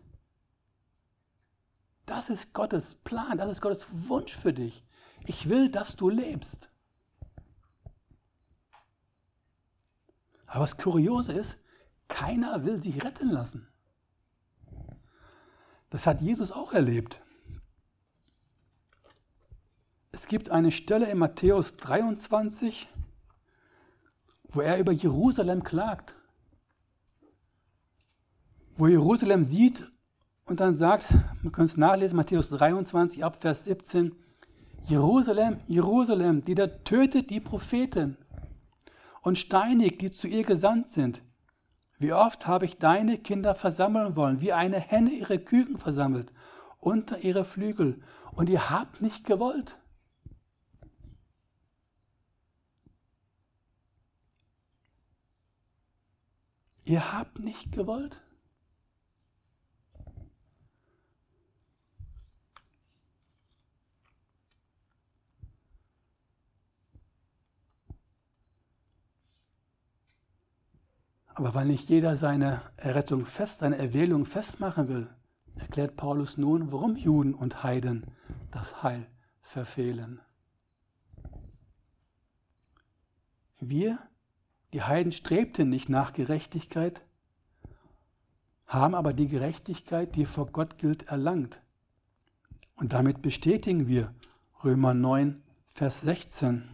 [2.06, 4.84] Das ist Gottes Plan, das ist Gottes Wunsch für dich.
[5.26, 6.68] Ich will, dass du lebst.
[10.46, 11.56] Aber das Kuriose ist,
[12.08, 13.66] keiner will sich retten lassen.
[15.94, 17.20] Das hat Jesus auch erlebt.
[20.10, 22.88] Es gibt eine Stelle in Matthäus 23,
[24.48, 26.16] wo er über Jerusalem klagt.
[28.76, 29.88] Wo Jerusalem sieht
[30.46, 34.16] und dann sagt, man kann es nachlesen, Matthäus 23 ab Vers 17,
[34.88, 38.16] Jerusalem, Jerusalem, die da tötet die Propheten
[39.22, 41.22] und steinigt, die zu ihr gesandt sind.
[41.98, 46.32] Wie oft habe ich deine Kinder versammeln wollen, wie eine Henne ihre Küken versammelt,
[46.80, 48.02] unter ihre Flügel,
[48.32, 49.78] und ihr habt nicht gewollt.
[56.84, 58.20] Ihr habt nicht gewollt.
[71.34, 75.08] Aber weil nicht jeder seine Errettung fest, seine Erwählung festmachen will,
[75.56, 78.04] erklärt Paulus nun, warum Juden und Heiden
[78.52, 79.06] das Heil
[79.42, 80.20] verfehlen.
[83.58, 83.98] Wir,
[84.72, 87.02] die Heiden, strebten nicht nach Gerechtigkeit,
[88.66, 91.60] haben aber die Gerechtigkeit, die vor Gott gilt, erlangt.
[92.76, 94.14] Und damit bestätigen wir
[94.62, 95.42] Römer 9,
[95.74, 96.68] Vers 16.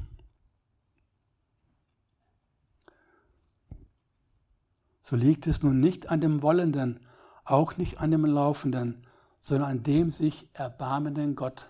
[5.11, 7.01] so liegt es nun nicht an dem Wollenden,
[7.45, 9.05] auch nicht an dem Laufenden,
[9.41, 11.69] sondern an dem sich erbarmenden Gott.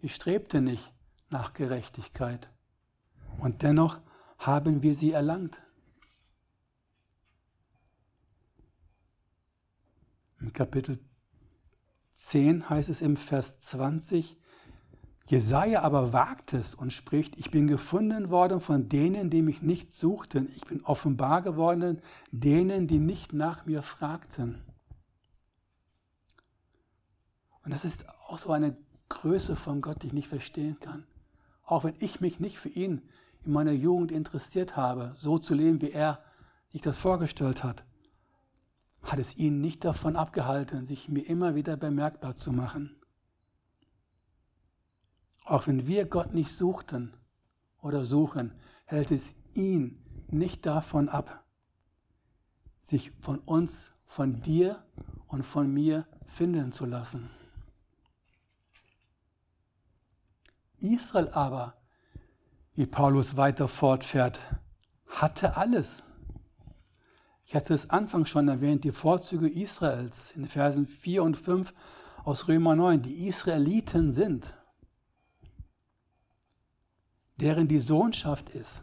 [0.00, 0.92] Ich strebte nicht
[1.30, 2.50] nach Gerechtigkeit,
[3.38, 4.00] und dennoch
[4.38, 5.62] haben wir sie erlangt.
[10.40, 10.98] Im Kapitel
[12.16, 14.36] 10 heißt es im Vers 20,
[15.28, 19.92] Jesaja aber wagt es und spricht: Ich bin gefunden worden von denen, die mich nicht
[19.92, 20.48] suchten.
[20.56, 24.62] Ich bin offenbar geworden denen, die nicht nach mir fragten.
[27.62, 28.74] Und das ist auch so eine
[29.10, 31.06] Größe von Gott, die ich nicht verstehen kann.
[31.64, 33.02] Auch wenn ich mich nicht für ihn
[33.44, 36.22] in meiner Jugend interessiert habe, so zu leben, wie er
[36.72, 37.84] sich das vorgestellt hat,
[39.02, 42.97] hat es ihn nicht davon abgehalten, sich mir immer wieder bemerkbar zu machen.
[45.48, 47.14] Auch wenn wir Gott nicht suchten
[47.80, 48.52] oder suchen,
[48.84, 49.98] hält es ihn
[50.30, 51.42] nicht davon ab,
[52.82, 54.84] sich von uns, von dir
[55.26, 57.30] und von mir finden zu lassen.
[60.80, 61.74] Israel aber,
[62.74, 64.38] wie Paulus weiter fortfährt,
[65.06, 66.04] hatte alles.
[67.46, 71.72] Ich hatte es anfangs schon erwähnt, die Vorzüge Israels in Versen 4 und 5
[72.24, 73.00] aus Römer 9.
[73.00, 74.54] Die Israeliten sind
[77.40, 78.82] deren die Sohnschaft ist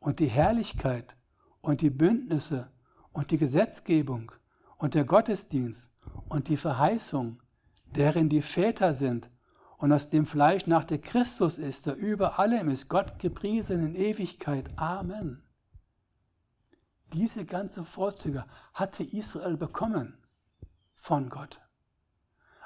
[0.00, 1.16] und die Herrlichkeit
[1.60, 2.70] und die Bündnisse
[3.12, 4.32] und die Gesetzgebung
[4.78, 5.90] und der Gottesdienst
[6.28, 7.42] und die Verheißung,
[7.94, 9.30] deren die Väter sind
[9.76, 13.94] und aus dem Fleisch nach der Christus ist, der über allem ist, Gott gepriesen in
[13.94, 14.70] Ewigkeit.
[14.76, 15.42] Amen.
[17.12, 18.44] Diese ganzen Vorzüge
[18.74, 20.18] hatte Israel bekommen
[20.96, 21.60] von Gott.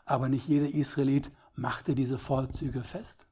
[0.05, 3.27] Aber nicht jeder Israelit machte diese Vorzüge fest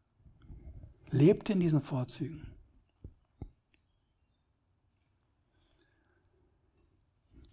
[1.10, 2.46] lebt in diesen Vorzügen.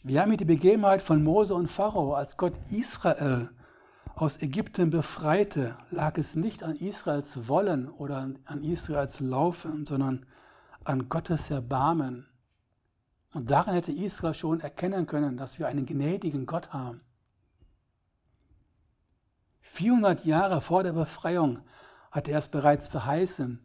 [0.03, 3.49] Wir haben hier die Begebenheit von Mose und Pharao, als Gott Israel
[4.15, 10.25] aus Ägypten befreite, lag es nicht an Israels Wollen oder an Israels Laufen, sondern
[10.85, 12.27] an Gottes Erbarmen.
[13.33, 17.01] Und darin hätte Israel schon erkennen können, dass wir einen gnädigen Gott haben.
[19.59, 21.59] 400 Jahre vor der Befreiung
[22.11, 23.59] hat er es bereits verheißen,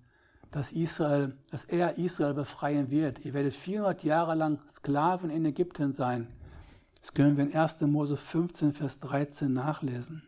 [0.51, 3.24] dass, Israel, dass er Israel befreien wird.
[3.24, 6.28] Ihr werdet 400 Jahre lang Sklaven in Ägypten sein.
[7.01, 7.80] Das können wir in 1.
[7.80, 10.22] Mose 15, Vers 13 nachlesen.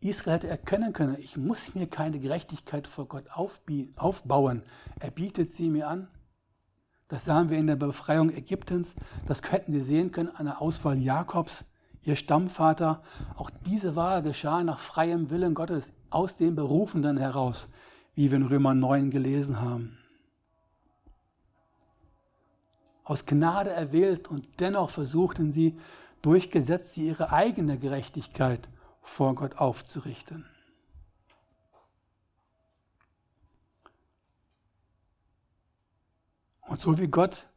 [0.00, 4.62] Israel hätte erkennen können, ich muss mir keine Gerechtigkeit vor Gott aufbauen.
[5.00, 6.08] Er bietet sie mir an.
[7.08, 8.94] Das sahen wir in der Befreiung Ägyptens.
[9.26, 11.64] Das hätten Sie sehen können an der Auswahl Jakobs,
[12.04, 13.02] ihr Stammvater.
[13.36, 17.70] Auch diese Wahl geschah nach freiem Willen Gottes, aus dem Berufenden heraus,
[18.14, 19.98] wie wir in Römer 9 gelesen haben.
[23.04, 25.78] Aus Gnade erwählt und dennoch versuchten sie,
[26.22, 28.68] durch Gesetze ihre eigene Gerechtigkeit
[29.02, 30.44] vor Gott aufzurichten.
[36.62, 37.47] Und so wie Gott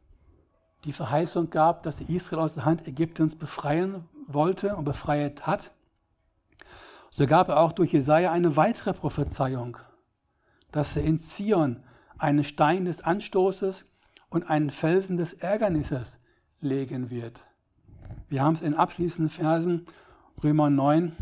[0.84, 5.70] die Verheißung gab, dass er Israel aus der Hand Ägyptens befreien wollte und befreit hat,
[7.10, 9.76] so gab er auch durch Jesaja eine weitere Prophezeiung,
[10.70, 11.82] dass er in Zion
[12.18, 13.84] einen Stein des Anstoßes
[14.30, 16.18] und einen Felsen des Ärgernisses
[16.60, 17.44] legen wird.
[18.28, 19.86] Wir haben es in abschließenden Versen
[20.42, 21.14] Römer 9,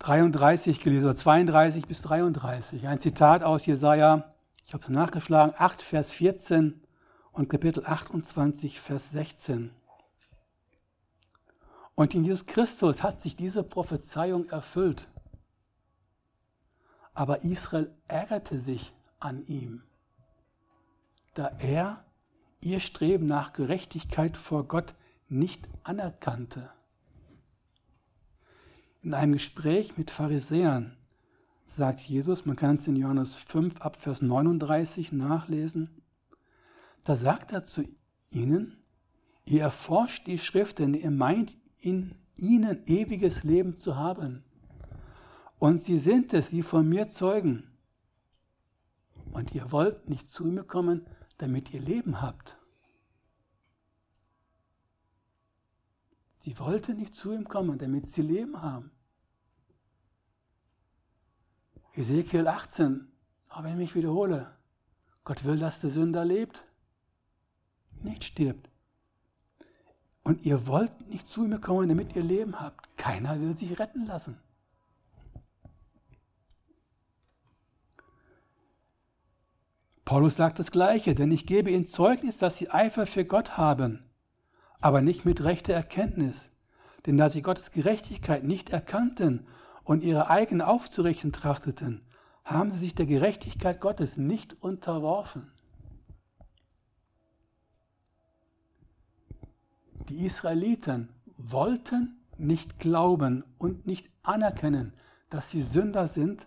[0.00, 2.86] 33 gelesen, oder 32 bis 33.
[2.88, 4.34] Ein Zitat aus Jesaja,
[4.66, 6.83] ich habe es nachgeschlagen, 8, Vers 14
[7.34, 9.70] und Kapitel 28, Vers 16.
[11.94, 15.08] Und in Jesus Christus hat sich diese Prophezeiung erfüllt.
[17.12, 19.82] Aber Israel ärgerte sich an ihm,
[21.34, 22.04] da er
[22.60, 24.94] ihr Streben nach Gerechtigkeit vor Gott
[25.28, 26.70] nicht anerkannte
[29.04, 30.96] in einem Gespräch mit Pharisäern
[31.66, 35.90] sagt Jesus, man kann es in Johannes 5 ab Vers 39 nachlesen,
[37.04, 37.84] da sagt er zu
[38.30, 38.82] ihnen,
[39.44, 44.42] ihr erforscht die Schrift, denn ihr meint in ihnen ewiges Leben zu haben.
[45.58, 47.70] Und sie sind es, die von mir zeugen.
[49.32, 51.06] Und ihr wollt nicht zu mir kommen,
[51.38, 52.56] damit ihr Leben habt.
[56.40, 58.90] Sie wollte nicht zu ihm kommen, damit sie Leben haben.
[61.94, 63.08] Ezekiel 18,
[63.48, 64.54] aber wenn ich mich wiederhole,
[65.24, 66.64] Gott will, dass der Sünder lebt,
[68.04, 68.68] nicht stirbt.
[70.22, 72.96] Und ihr wollt nicht zu mir kommen, damit ihr Leben habt.
[72.96, 74.38] Keiner will sich retten lassen.
[80.04, 84.04] Paulus sagt das Gleiche, denn ich gebe ihnen Zeugnis, dass sie Eifer für Gott haben,
[84.80, 86.50] aber nicht mit rechter Erkenntnis.
[87.06, 89.46] Denn da sie Gottes Gerechtigkeit nicht erkannten
[89.82, 92.02] und ihre eigene aufzurichten trachteten,
[92.44, 95.53] haben sie sich der Gerechtigkeit Gottes nicht unterworfen.
[100.08, 104.92] Die Israeliten wollten nicht glauben und nicht anerkennen,
[105.30, 106.46] dass sie Sünder sind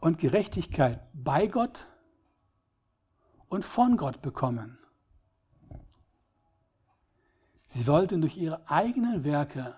[0.00, 1.86] und Gerechtigkeit bei Gott
[3.48, 4.78] und von Gott bekommen.
[7.66, 9.74] Sie wollten durch ihre eigenen Werke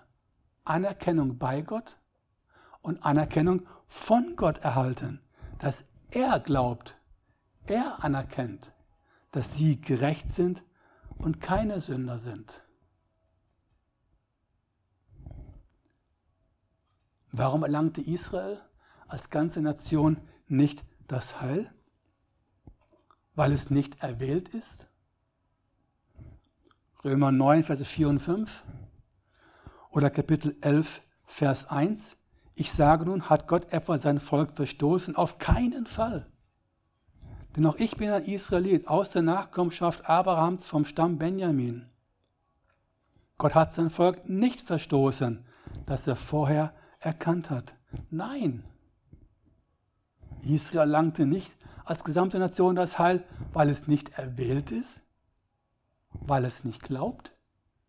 [0.65, 1.97] Anerkennung bei Gott
[2.81, 5.21] und Anerkennung von Gott erhalten,
[5.59, 6.97] dass er glaubt,
[7.65, 8.71] er anerkennt,
[9.31, 10.63] dass sie gerecht sind
[11.17, 12.63] und keine Sünder sind.
[17.31, 18.59] Warum erlangte Israel
[19.07, 21.71] als ganze Nation nicht das Heil?
[23.35, 24.87] Weil es nicht erwählt ist?
[27.03, 28.63] Römer 9, Verse 4 und 5.
[29.91, 32.17] Oder Kapitel 11, Vers 1.
[32.55, 35.15] Ich sage nun, hat Gott etwa sein Volk verstoßen?
[35.15, 36.25] Auf keinen Fall.
[37.57, 41.89] Denn auch ich bin ein Israelit aus der Nachkommenschaft Abrahams vom Stamm Benjamin.
[43.39, 45.43] Gott hat sein Volk nicht verstoßen,
[45.87, 47.73] das er vorher erkannt hat.
[48.11, 48.63] Nein.
[50.43, 51.51] Israel erlangte nicht
[51.83, 55.01] als gesamte Nation das Heil, weil es nicht erwählt ist,
[56.11, 57.31] weil es nicht glaubt.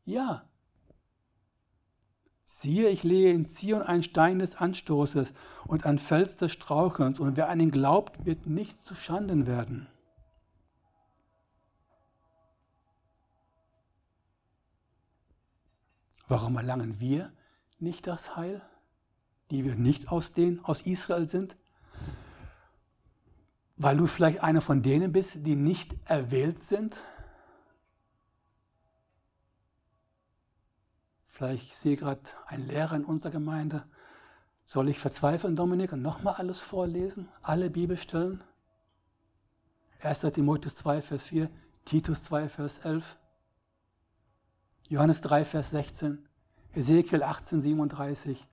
[0.06, 0.48] Ja,
[2.50, 5.34] Siehe, ich lege in Zion einen Stein des Anstoßes
[5.66, 9.86] und ein Fels des Strauchelns, und wer an ihn glaubt, wird nicht zu Schanden werden.
[16.26, 17.30] Warum erlangen wir
[17.78, 18.62] nicht das Heil,
[19.50, 21.54] die wir nicht aus den aus Israel sind?
[23.76, 27.04] Weil du vielleicht einer von denen bist, die nicht erwählt sind?
[31.38, 33.84] Vielleicht sehe ich gerade einen Lehrer in unserer Gemeinde.
[34.64, 37.28] Soll ich verzweifeln, Dominik, und nochmal alles vorlesen?
[37.42, 38.42] Alle Bibelstellen?
[40.00, 40.18] 1.
[40.34, 41.48] Timotheus 2, Vers 4,
[41.84, 43.16] Titus 2, Vers 11.
[44.88, 46.28] Johannes 3, Vers 16,
[46.72, 48.44] Ezekiel 18, 37.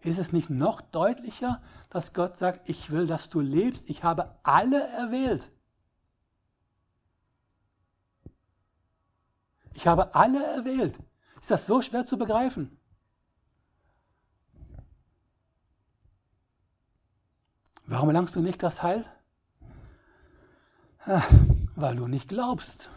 [0.00, 1.60] Ist es nicht noch deutlicher,
[1.90, 5.52] dass Gott sagt, ich will, dass du lebst, ich habe alle erwählt.
[9.74, 10.98] Ich habe alle erwählt.
[11.40, 12.78] Ist das so schwer zu begreifen?
[17.86, 19.06] Warum erlangst du nicht das Heil?
[21.74, 22.90] Weil du nicht glaubst.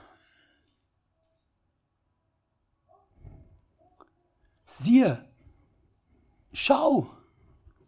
[4.65, 5.25] Siehe,
[6.51, 7.09] schau,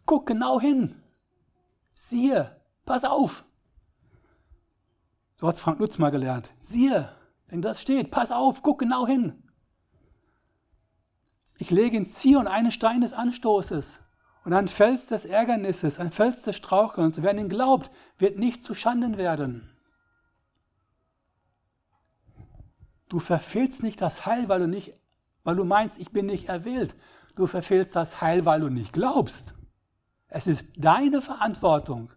[0.05, 1.01] guck genau hin.
[1.93, 3.43] Siehe, pass auf.
[5.35, 6.53] So hat Frank Lutz mal gelernt.
[6.61, 7.13] Siehe,
[7.47, 9.42] wenn das steht, pass auf, guck genau hin.
[11.57, 14.01] Ich lege in Zion einen Stein des Anstoßes
[14.43, 17.21] und ein Fels des Ärgernisses, ein Fels des Strauchelns.
[17.21, 19.69] Wer an ihn glaubt, wird nicht zu Schanden werden.
[23.09, 24.93] Du verfehlst nicht das Heil, weil du, nicht,
[25.43, 26.95] weil du meinst, ich bin nicht erwählt.
[27.35, 29.53] Du verfehlst das Heil, weil du nicht glaubst.
[30.27, 32.11] Es ist deine Verantwortung.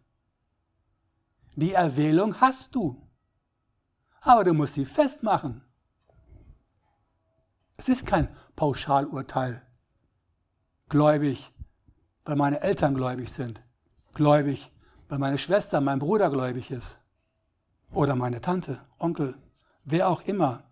[1.55, 3.07] Die Erwählung hast du.
[4.23, 5.66] Aber du musst sie festmachen.
[7.77, 9.63] Es ist kein Pauschalurteil.
[10.89, 11.53] Gläubig,
[12.25, 13.61] weil meine Eltern gläubig sind.
[14.15, 14.71] Gläubig,
[15.09, 16.99] weil meine Schwester, mein Bruder gläubig ist.
[17.93, 19.35] Oder meine Tante, Onkel,
[19.85, 20.65] wer auch immer.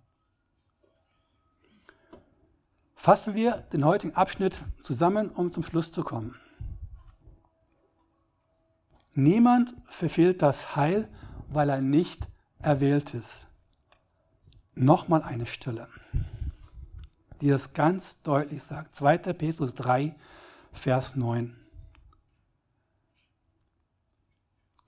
[2.96, 6.34] Fassen wir den heutigen Abschnitt zusammen, um zum Schluss zu kommen.
[9.12, 11.08] Niemand verfehlt das Heil,
[11.48, 12.26] weil er nicht
[12.58, 13.46] erwählt ist.
[14.74, 15.88] Nochmal eine Stelle,
[17.44, 18.96] die das ganz deutlich sagt.
[18.96, 19.18] 2.
[19.18, 20.14] Petrus 3,
[20.72, 21.54] Vers 9.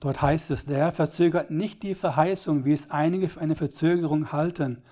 [0.01, 4.33] Dort heißt es, der Herr verzögert nicht die Verheißung, wie es einige für eine Verzögerung
[4.33, 4.83] halten,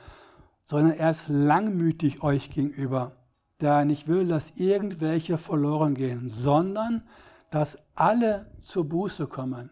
[0.64, 3.12] sondern er ist langmütig euch gegenüber,
[3.56, 7.02] da er nicht will, dass irgendwelche verloren gehen, sondern
[7.50, 9.70] dass alle zur Buße kommen.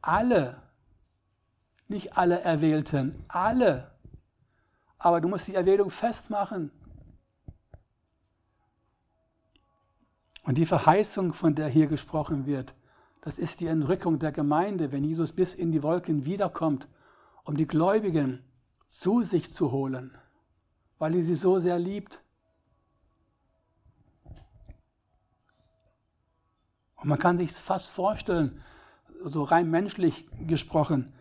[0.00, 0.62] Alle.
[1.88, 3.90] Nicht alle Erwählten, alle.
[4.96, 6.70] Aber du musst die Erwählung festmachen.
[10.42, 12.74] Und die Verheißung, von der hier gesprochen wird,
[13.20, 16.88] das ist die Entrückung der Gemeinde, wenn Jesus bis in die Wolken wiederkommt,
[17.44, 18.42] um die Gläubigen
[18.88, 20.12] zu sich zu holen
[21.02, 22.20] weil er sie so sehr liebt.
[26.94, 28.62] Und man kann sich fast vorstellen,
[29.24, 31.12] so rein menschlich gesprochen,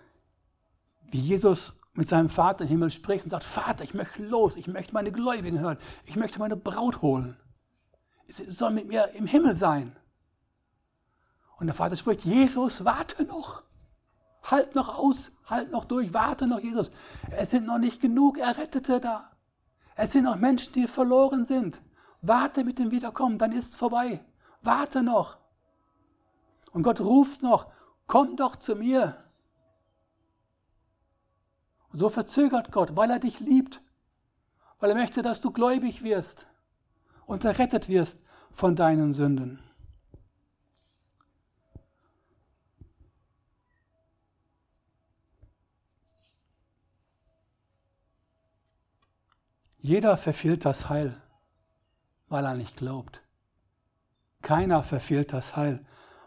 [1.09, 4.67] wie Jesus mit seinem Vater im Himmel spricht und sagt, Vater, ich möchte los, ich
[4.67, 7.36] möchte meine Gläubigen hören, ich möchte meine Braut holen.
[8.32, 9.96] Soll mit mir im Himmel sein.
[11.58, 13.64] Und der Vater spricht, Jesus, warte noch.
[14.44, 16.92] Halt noch aus, halt noch durch, warte noch, Jesus.
[17.30, 19.32] Es sind noch nicht genug Errettete da.
[19.96, 21.82] Es sind auch Menschen, die verloren sind.
[22.22, 24.24] Warte mit dem Wiederkommen, dann ist es vorbei.
[24.62, 25.38] Warte noch.
[26.72, 27.72] Und Gott ruft noch,
[28.08, 29.18] komm doch zu mir.
[31.92, 33.82] Und so verzögert Gott, weil er dich liebt,
[34.80, 36.48] weil er möchte, dass du gläubig wirst
[37.32, 38.20] und errettet wirst
[38.52, 39.64] von deinen Sünden.
[49.78, 51.16] Jeder verfehlt das Heil,
[52.28, 53.22] weil er nicht glaubt.
[54.42, 55.86] Keiner verfehlt das Heil,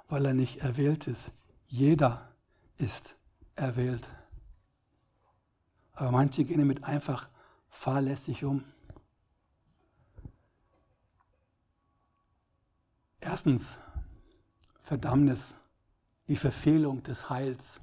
[0.09, 1.33] weil er nicht erwählt ist.
[1.67, 2.33] Jeder
[2.79, 3.15] ist
[3.57, 4.09] erwählt.
[5.93, 7.29] Aber manche gehen damit einfach
[7.69, 8.65] fahrlässig um.
[13.25, 13.79] Erstens
[14.83, 15.55] Verdammnis,
[16.29, 17.81] die Verfehlung des Heils.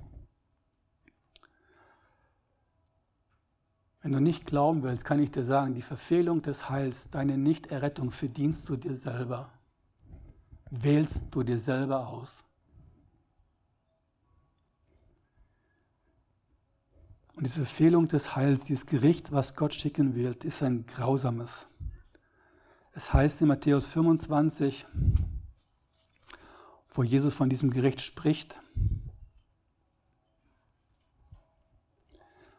[4.04, 8.12] Wenn du nicht glauben willst, kann ich dir sagen, die Verfehlung des Heils, deine Nichterrettung
[8.12, 9.52] verdienst du dir selber.
[10.70, 12.44] Wählst du dir selber aus.
[17.34, 21.68] Und diese Verfehlung des Heils, dieses Gericht, was Gott schicken wird, ist ein grausames.
[22.94, 24.86] Es heißt in Matthäus 25,
[26.92, 28.60] wo Jesus von diesem Gericht spricht,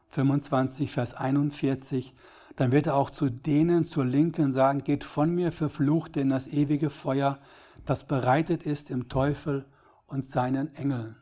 [0.09, 2.15] 25, Vers 41,
[2.57, 6.47] dann wird er auch zu denen zur Linken sagen, geht von mir verflucht in das
[6.49, 7.39] ewige Feuer,
[7.87, 9.65] das bereitet ist im Teufel
[10.07, 11.17] und seinen Engeln.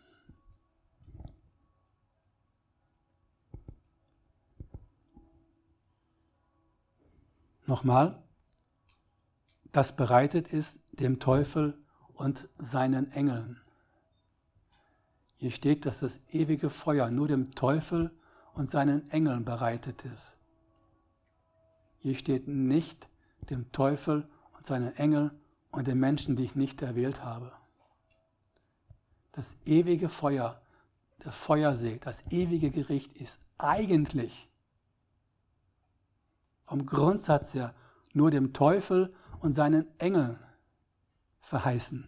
[7.66, 8.20] Nochmal,
[9.70, 11.79] das bereitet ist dem Teufel
[12.20, 13.58] und seinen Engeln.
[15.38, 18.10] Hier steht, dass das ewige Feuer nur dem Teufel
[18.52, 20.36] und seinen Engeln bereitet ist.
[22.00, 23.08] Hier steht nicht
[23.48, 25.30] dem Teufel und seinen Engel
[25.70, 27.52] und den Menschen, die ich nicht erwählt habe.
[29.32, 30.60] Das ewige Feuer,
[31.24, 34.50] der Feuersee, das ewige Gericht ist eigentlich
[36.66, 37.74] vom Grundsatz her
[38.12, 40.38] nur dem Teufel und seinen Engeln
[41.50, 42.06] verheißen.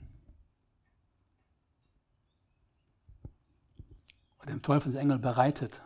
[4.38, 5.82] Und dem Teufel und seinen Engel bereitet.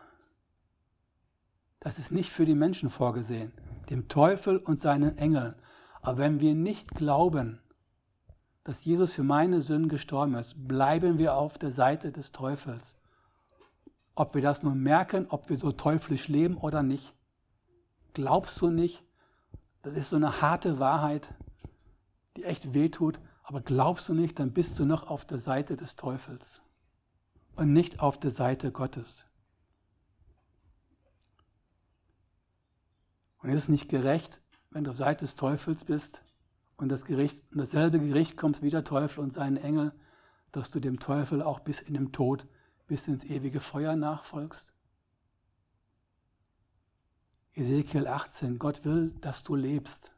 [1.80, 3.52] Das ist nicht für die Menschen vorgesehen,
[3.90, 5.54] dem Teufel und seinen Engeln.
[6.02, 7.58] Aber wenn wir nicht glauben,
[8.62, 12.96] dass Jesus für meine Sünden gestorben ist, bleiben wir auf der Seite des Teufels.
[14.14, 17.14] Ob wir das nun merken, ob wir so teuflisch leben oder nicht.
[18.12, 19.02] Glaubst du nicht?
[19.82, 21.32] Das ist so eine harte Wahrheit,
[22.36, 23.18] die echt wehtut.
[23.46, 26.60] Aber glaubst du nicht, dann bist du noch auf der Seite des Teufels
[27.54, 29.24] und nicht auf der Seite Gottes.
[33.38, 34.40] Und ist es nicht gerecht,
[34.70, 36.22] wenn du auf Seite des Teufels bist
[36.76, 39.92] und das Gericht, und dasselbe Gericht kommt wie der Teufel und seinen Engel,
[40.50, 42.48] dass du dem Teufel auch bis in den Tod,
[42.88, 44.72] bis ins ewige Feuer nachfolgst?
[47.54, 50.15] Ezekiel 18, Gott will, dass du lebst.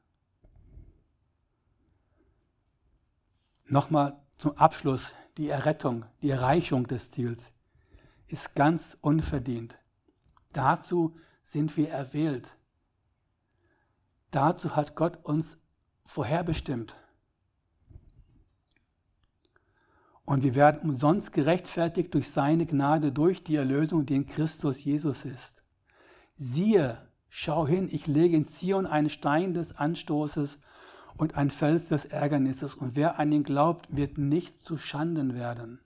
[3.70, 7.52] Nochmal zum Abschluss, die Errettung, die Erreichung des Ziels
[8.26, 9.78] ist ganz unverdient.
[10.52, 12.56] Dazu sind wir erwählt.
[14.30, 15.58] Dazu hat Gott uns
[16.04, 16.96] vorherbestimmt.
[20.24, 25.24] Und wir werden umsonst gerechtfertigt durch seine Gnade, durch die Erlösung, die in Christus Jesus
[25.24, 25.62] ist.
[26.36, 30.58] Siehe, schau hin, ich lege in Zion einen Stein des Anstoßes
[31.18, 35.80] und ein Fels des Ärgernisses, und wer an ihn glaubt, wird nicht zu Schanden werden.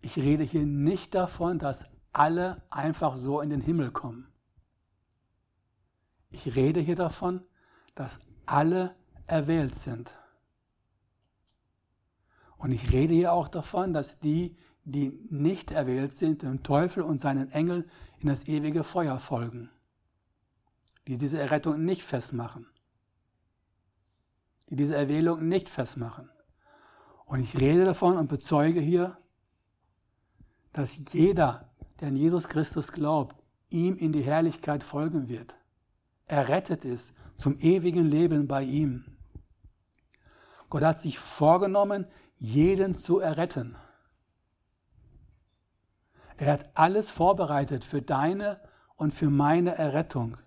[0.00, 4.26] Ich rede hier nicht davon, dass alle einfach so in den Himmel kommen.
[6.30, 7.42] Ich rede hier davon,
[7.94, 8.94] dass alle
[9.26, 10.14] erwählt sind.
[12.58, 17.20] Und ich rede hier auch davon, dass die, die nicht erwählt sind, dem Teufel und
[17.20, 19.70] seinen Engeln in das ewige Feuer folgen,
[21.06, 22.66] die diese Errettung nicht festmachen,
[24.68, 26.30] die diese Erwählung nicht festmachen.
[27.26, 29.16] Und ich rede davon und bezeuge hier,
[30.72, 33.36] dass jeder, der an Jesus Christus glaubt,
[33.70, 35.56] ihm in die Herrlichkeit folgen wird.
[36.26, 39.04] Errettet ist zum ewigen Leben bei ihm.
[40.70, 42.06] Gott hat sich vorgenommen,
[42.38, 43.76] jeden zu erretten.
[46.36, 48.60] Er hat alles vorbereitet für deine
[48.96, 50.38] und für meine Errettung.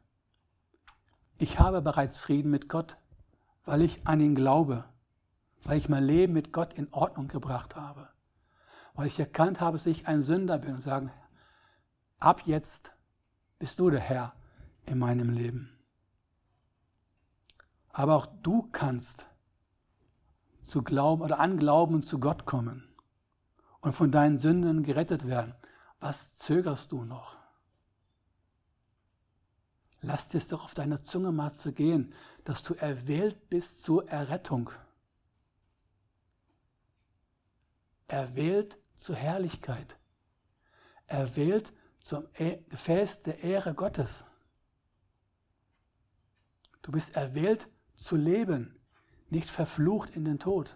[1.38, 2.98] Ich habe bereits Frieden mit Gott,
[3.66, 4.86] weil ich an ihn glaube,
[5.64, 8.08] weil ich mein Leben mit Gott in Ordnung gebracht habe,
[8.94, 11.12] weil ich erkannt habe, dass ich ein Sünder bin und sagen,
[12.20, 12.92] ab jetzt
[13.60, 14.34] bist du der Herr
[14.86, 15.78] in meinem Leben.
[17.90, 19.26] Aber auch du kannst
[20.68, 22.88] zu Glauben oder an Glauben zu Gott kommen
[23.82, 25.54] und von deinen Sünden gerettet werden.
[26.00, 27.38] Was zögerst du noch?
[30.06, 34.70] Lass es doch auf deiner Zunge mal zu gehen, dass du erwählt bist zur Errettung.
[38.08, 39.98] Erwählt zur Herrlichkeit.
[41.08, 44.24] Erwählt zum e-, Gefäß der Ehre Gottes.
[46.84, 48.80] Du bist erwählt zu leben,
[49.32, 50.76] nicht verflucht in den Tod.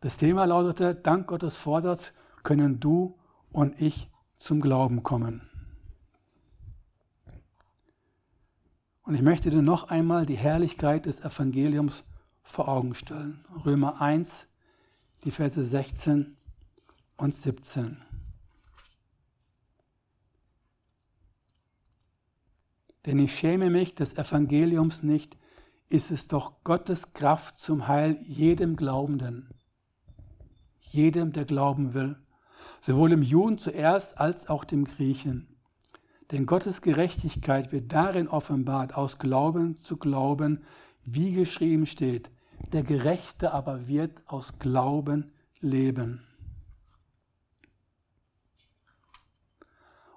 [0.00, 2.12] Das Thema lautete, dank Gottes Vorsatz
[2.42, 3.18] können du
[3.54, 5.48] und ich zum Glauben kommen.
[9.04, 12.04] Und ich möchte dir noch einmal die Herrlichkeit des Evangeliums
[12.42, 13.44] vor Augen stellen.
[13.64, 14.48] Römer 1,
[15.22, 16.36] die Verse 16
[17.16, 18.02] und 17.
[23.06, 25.36] Denn ich schäme mich des Evangeliums nicht,
[25.90, 29.48] ist es doch Gottes Kraft zum Heil jedem Glaubenden,
[30.80, 32.16] jedem, der glauben will,
[32.84, 35.48] sowohl dem Juden zuerst als auch dem Griechen.
[36.30, 40.64] Denn Gottes Gerechtigkeit wird darin offenbart, aus Glauben zu Glauben,
[41.04, 42.30] wie geschrieben steht,
[42.72, 46.26] der Gerechte aber wird aus Glauben leben.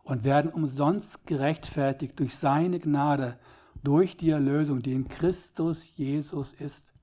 [0.04, 3.40] Und werden umsonst gerechtfertigt durch seine Gnade,
[3.82, 6.94] durch die Erlösung, die in Christus Jesus ist.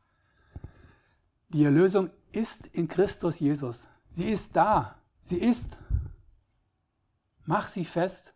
[1.50, 3.88] Die Erlösung ist in Christus Jesus.
[4.06, 4.96] Sie ist da.
[5.24, 5.78] Sie ist.
[7.46, 8.34] Mach sie fest.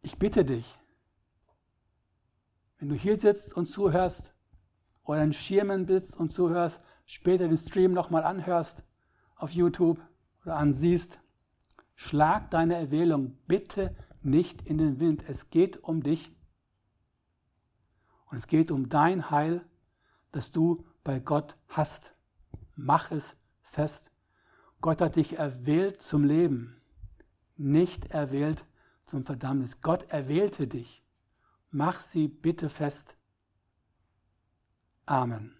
[0.00, 0.78] Ich bitte dich,
[2.78, 4.34] wenn du hier sitzt und zuhörst
[5.02, 8.84] oder in Schirmen bist und zuhörst, später den Stream nochmal anhörst
[9.36, 10.00] auf YouTube
[10.42, 11.18] oder ansiehst,
[11.94, 15.24] schlag deine Erwählung bitte nicht in den Wind.
[15.28, 16.34] Es geht um dich
[18.30, 19.64] und es geht um dein Heil,
[20.32, 22.13] das du bei Gott hast.
[22.76, 24.10] Mach es fest.
[24.80, 26.80] Gott hat dich erwählt zum Leben,
[27.56, 28.64] nicht erwählt
[29.06, 29.80] zum Verdammnis.
[29.80, 31.02] Gott erwählte dich.
[31.70, 33.16] Mach sie bitte fest.
[35.06, 35.56] Amen.